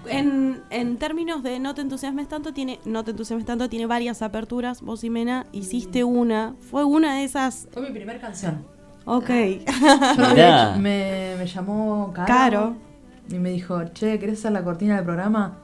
En, 0.07 0.61
en 0.69 0.97
términos 0.97 1.43
de 1.43 1.59
no 1.59 1.75
te 1.75 1.81
entusiasmes 1.81 2.27
tanto, 2.29 2.53
tiene, 2.53 2.79
no 2.85 3.03
te 3.03 3.11
entusiasmes 3.11 3.45
tanto, 3.45 3.67
tiene 3.69 3.85
varias 3.85 4.21
aperturas. 4.21 4.81
Vos, 4.81 5.01
Jimena, 5.01 5.45
hiciste 5.51 6.03
una. 6.03 6.55
Fue 6.71 6.83
una 6.85 7.15
de 7.17 7.25
esas. 7.25 7.67
Fue 7.71 7.81
mi 7.83 7.91
primera 7.91 8.19
canción. 8.19 8.65
Ok. 9.05 9.29
Yo 9.29 10.79
me, 10.79 11.35
me 11.37 11.45
llamó 11.45 12.11
Caro, 12.15 12.25
Caro. 12.27 12.75
y 13.29 13.35
me 13.39 13.49
dijo, 13.51 13.83
che, 13.89 14.17
¿querés 14.19 14.39
hacer 14.39 14.53
la 14.53 14.63
cortina 14.63 14.95
del 14.95 15.03
programa? 15.03 15.57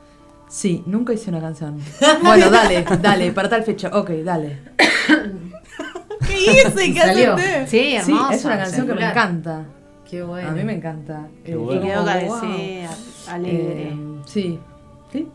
Sí, 0.50 0.84
nunca 0.88 1.14
hice 1.14 1.30
una 1.30 1.40
canción. 1.42 1.80
bueno, 2.24 2.50
dale, 2.50 2.84
dale, 3.02 3.32
para 3.32 3.48
tal 3.50 3.64
fecha. 3.64 3.90
Ok, 3.94 4.10
dale. 4.24 4.60
¿Qué 6.28 6.42
hice? 6.42 6.86
Y 6.88 6.94
¿Qué 6.94 7.00
salió. 7.00 7.36
Sí, 7.68 7.94
hermoso. 7.96 8.28
sí, 8.30 8.36
es 8.36 8.46
una 8.46 8.58
canción 8.58 8.88
que 8.88 8.94
me 8.94 9.10
encanta. 9.10 9.66
Qué 10.10 10.24
bueno. 10.24 10.50
A 10.50 10.52
mí 10.52 10.64
me 10.64 10.74
encanta. 10.74 11.28
Qué 11.46 11.52
Eh, 11.52 11.56
bueno. 11.56 11.82
Y 11.82 11.86
quedó 11.88 12.00
como, 12.00 12.08
cabecea, 12.08 12.88
wow. 12.90 13.34
alegre. 13.36 13.84
Eh, 13.90 13.98
sí. 14.26 14.60
¿Sí? 15.12 15.28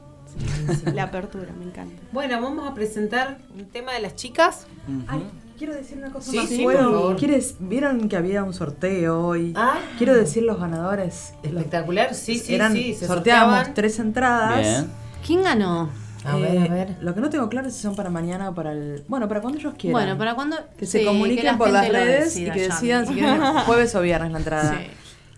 La 0.92 1.04
apertura, 1.04 1.48
me 1.56 1.64
encanta. 1.66 1.94
Bueno, 2.10 2.40
vamos 2.42 2.68
a 2.68 2.74
presentar 2.74 3.38
un 3.56 3.66
tema 3.66 3.92
de 3.92 4.00
las 4.00 4.16
chicas. 4.16 4.66
Ay, 5.06 5.24
quiero 5.56 5.74
decir 5.74 5.98
una 5.98 6.10
cosa 6.10 6.28
Sí, 6.32 6.36
más. 6.38 6.48
sí, 6.48 6.64
favor. 6.64 7.16
¿Quieres- 7.16 7.54
¿Vieron 7.60 8.08
que 8.08 8.16
había 8.16 8.42
un 8.42 8.52
sorteo 8.52 9.24
hoy? 9.28 9.52
Ah. 9.56 9.78
Quiero 9.96 10.12
decir 10.14 10.42
los 10.42 10.58
ganadores. 10.58 11.34
Espectacular, 11.44 12.14
sí, 12.14 12.36
sí, 12.38 12.54
Eran, 12.56 12.72
sí. 12.72 12.94
Se 12.94 13.06
sorteábamos 13.06 13.54
sorteaban. 13.58 13.74
tres 13.74 13.98
entradas. 14.00 14.60
Bien. 14.60 15.03
¿Quién 15.24 15.42
ganó? 15.42 15.90
A 16.24 16.36
ver, 16.36 16.54
Eh, 16.54 16.68
a 16.70 16.72
ver. 16.72 16.96
Lo 17.00 17.14
que 17.14 17.20
no 17.20 17.28
tengo 17.30 17.48
claro 17.48 17.66
es 17.68 17.74
si 17.76 17.82
son 17.82 17.94
para 17.96 18.10
mañana 18.10 18.48
o 18.50 18.54
para 18.54 18.72
el. 18.72 19.04
Bueno, 19.08 19.26
para 19.28 19.40
cuando 19.40 19.58
ellos 19.58 19.74
quieran. 19.78 19.92
Bueno, 20.00 20.16
para 20.18 20.34
cuando. 20.34 20.56
Que 20.78 20.86
sí, 20.86 20.98
se 21.00 21.04
comuniquen 21.04 21.46
la 21.46 21.58
por 21.58 21.70
las 21.70 21.88
redes 21.88 22.36
y 22.36 22.44
que 22.50 22.60
ya. 22.60 22.66
decidan 22.74 23.06
si 23.06 23.14
quieren 23.14 23.40
jueves 23.66 23.94
o 23.94 24.00
viernes 24.00 24.32
la 24.32 24.38
entrada. 24.38 24.78
Sí. 24.78 24.86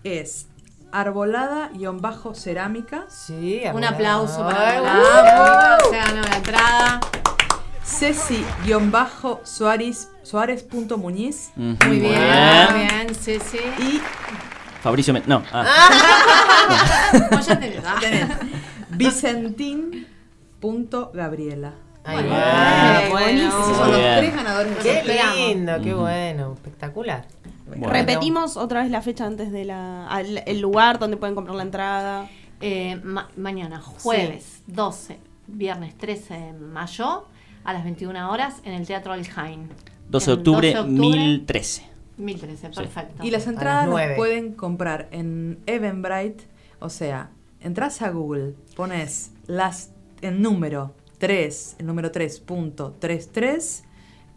Es 0.05 0.47
arbolada-cerámica, 0.93 3.07
Sí, 3.09 3.61
Un 3.65 3.69
ahora- 3.85 3.89
aplauso 3.91 4.39
para 4.45 4.81
uh. 4.81 4.85
la 4.85 5.79
se 5.91 5.97
ganó 5.97 6.23
la 6.23 6.37
entrada. 6.37 7.01
ceci-suárez 7.85 10.09
Suárez.muñiz 10.23 11.51
Ujú. 11.57 11.77
Muy 11.87 11.99
bien, 12.01 12.13
Bien. 12.13 12.67
muy 12.71 12.81
bien, 12.81 13.15
sí. 13.15 13.39
y 13.79 14.01
Fabricio 14.83 15.13
Men- 15.13 15.25
No, 15.27 15.43
ah. 15.53 15.67
Vos 17.33 17.47
ya 17.47 17.59
tenés, 17.59 17.83
¿ah? 17.85 17.97
tenés 18.01 18.29
Vicentín.gabriela. 20.61 21.73
Ahí 22.05 22.15
Bueno, 22.19 22.31
va, 22.31 22.99
bien, 22.99 23.11
bueno. 23.11 23.27
buenísimo. 23.27 23.75
Son 23.75 23.91
los 23.91 23.99
Bien. 23.99 24.17
tres 24.19 24.35
ganadores 24.37 24.77
Qué 24.79 25.03
lindo, 25.55 25.73
qué 25.83 25.95
bueno, 25.95 26.53
espectacular. 26.55 27.27
Bueno. 27.67 27.89
Repetimos 27.89 28.57
otra 28.57 28.83
vez 28.83 28.91
la 28.93 29.03
fecha 29.03 29.27
antes 29.27 29.51
de 29.51 29.65
la. 29.65 30.07
al- 30.07 30.43
el 30.47 30.61
lugar 30.61 31.01
donde 31.01 31.17
pueden 31.17 31.35
comprar 31.35 31.57
la 31.57 31.63
entrada. 31.65 32.29
Eh, 32.61 33.01
ma- 33.03 33.29
mañana, 33.37 33.81
jueves 33.81 34.63
12, 34.69 35.19
viernes 35.49 35.99
13 35.99 36.35
de 36.35 36.53
mayo, 36.53 37.27
a 37.65 37.73
las 37.73 37.83
21 37.83 38.31
horas, 38.31 38.61
en 38.65 38.73
el 38.73 38.87
Teatro 38.87 39.13
Aljain. 39.13 39.69
12 40.09 40.31
de 40.31 40.37
octubre, 40.37 40.73
12 40.73 40.89
de 40.89 40.95
octubre, 40.95 41.19
1013. 41.19 41.83
1013, 42.19 42.71
perfecto. 42.71 43.25
Y 43.25 43.31
las 43.33 43.43
las 43.47 43.53
entradas 43.53 43.87
nueve. 43.89 44.11
las 44.11 44.17
pueden 44.17 44.53
comprar 44.55 45.09
en 45.11 45.59
Eventbrite. 45.67 46.45
O 46.79 46.89
sea, 46.89 47.31
entras 47.61 48.03
a 48.03 48.11
Google, 48.11 48.55
pones 48.77 49.33
las 49.47 49.91
el 50.23 50.41
número 50.43 50.95
3, 51.19 51.77
el 51.79 51.87
número 51.87 52.11
3.33, 52.13 53.83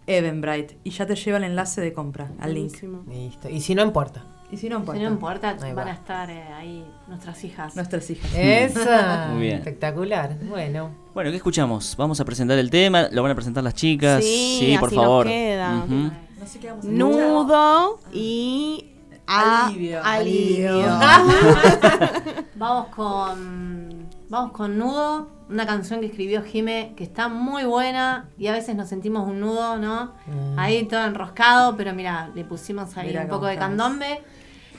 Eventbrite, 0.08 0.78
y 0.84 0.90
ya 0.92 1.06
te 1.06 1.16
lleva 1.16 1.38
el 1.38 1.44
enlace 1.44 1.82
de 1.82 1.94
compra, 1.94 2.32
al 2.40 2.54
link. 2.54 2.74
Listo. 3.08 3.50
Y 3.50 3.62
si 3.62 3.76
no 3.76 3.84
importa. 3.84 4.26
Y 4.52 4.58
si 4.58 4.68
no 4.68 4.78
Si 4.78 4.80
importa, 4.82 5.02
no 5.04 5.08
importa, 5.10 5.50
Ahí 5.62 5.74
van 5.74 5.88
va. 5.88 5.92
a 5.92 5.94
estar 5.94 6.30
eh, 6.32 6.42
ahí 6.58 6.84
nuestras 7.08 7.44
hijas. 7.44 7.76
nuestras 7.76 8.10
hijas. 8.10 8.32
Esa. 8.36 9.28
Muy 9.32 9.42
bien. 9.42 9.58
Espectacular. 9.58 10.36
Bueno. 10.50 10.90
Bueno, 11.14 11.30
¿qué 11.30 11.36
escuchamos? 11.38 11.96
Vamos 11.96 12.20
a 12.20 12.26
presentar 12.26 12.58
el 12.58 12.72
tema, 12.72 13.10
lo 13.12 13.22
van 13.22 13.32
a 13.32 13.36
presentar 13.36 13.64
las 13.64 13.76
chicas. 13.76 14.24
Sí, 14.24 14.76
por 14.80 14.88
así 14.88 14.96
nos 14.96 15.06
favor. 15.06 15.28
queda. 15.28 15.84
Ujú. 15.86 15.94
No 16.40 16.48
sé 16.48 16.60
qué 16.60 16.68
vamos 16.70 16.86
a 16.86 16.88
escuchar. 16.88 17.08
Nudo 17.12 18.00
y 18.12 18.86
Alivio. 19.30 20.02
alivio. 20.04 20.80
Vamos 22.56 22.88
con. 22.88 24.10
Vamos 24.30 24.52
con 24.52 24.78
Nudo, 24.78 25.28
una 25.50 25.65
canción 25.65 26.02
que 26.02 26.06
escribió 26.06 26.44
Jime 26.44 26.94
que 26.96 27.04
está 27.04 27.30
muy 27.30 27.63
buena 27.63 28.30
y 28.38 28.46
a 28.46 28.52
veces 28.52 28.76
nos 28.76 28.88
sentimos 28.88 29.28
un 29.28 29.39
nudo, 29.39 29.78
¿no? 29.78 30.13
Ahí 30.56 30.84
todo 30.86 31.04
enroscado, 31.06 31.76
pero 31.76 31.94
mira, 31.96 32.30
le 32.36 32.46
pusimos 32.46 32.96
ahí 32.96 33.15
un 33.18 33.28
poco 33.28 33.48
de 33.48 33.54
estamos. 33.54 33.78
candombe. 33.78 34.22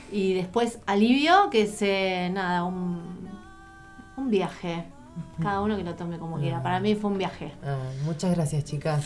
Y 0.09 0.33
después 0.35 0.79
Alivio, 0.85 1.49
que 1.49 1.63
es 1.63 1.81
eh, 1.81 2.29
nada, 2.31 2.63
un, 2.63 3.29
un 4.15 4.29
viaje. 4.29 4.85
Cada 5.41 5.59
uno 5.61 5.75
que 5.75 5.83
lo 5.83 5.95
tome 5.95 6.17
como 6.17 6.37
quiera. 6.37 6.63
Para 6.63 6.79
mí 6.79 6.95
fue 6.95 7.11
un 7.11 7.17
viaje. 7.17 7.53
Ah, 7.63 7.77
muchas 8.05 8.33
gracias, 8.33 8.63
chicas. 8.63 9.03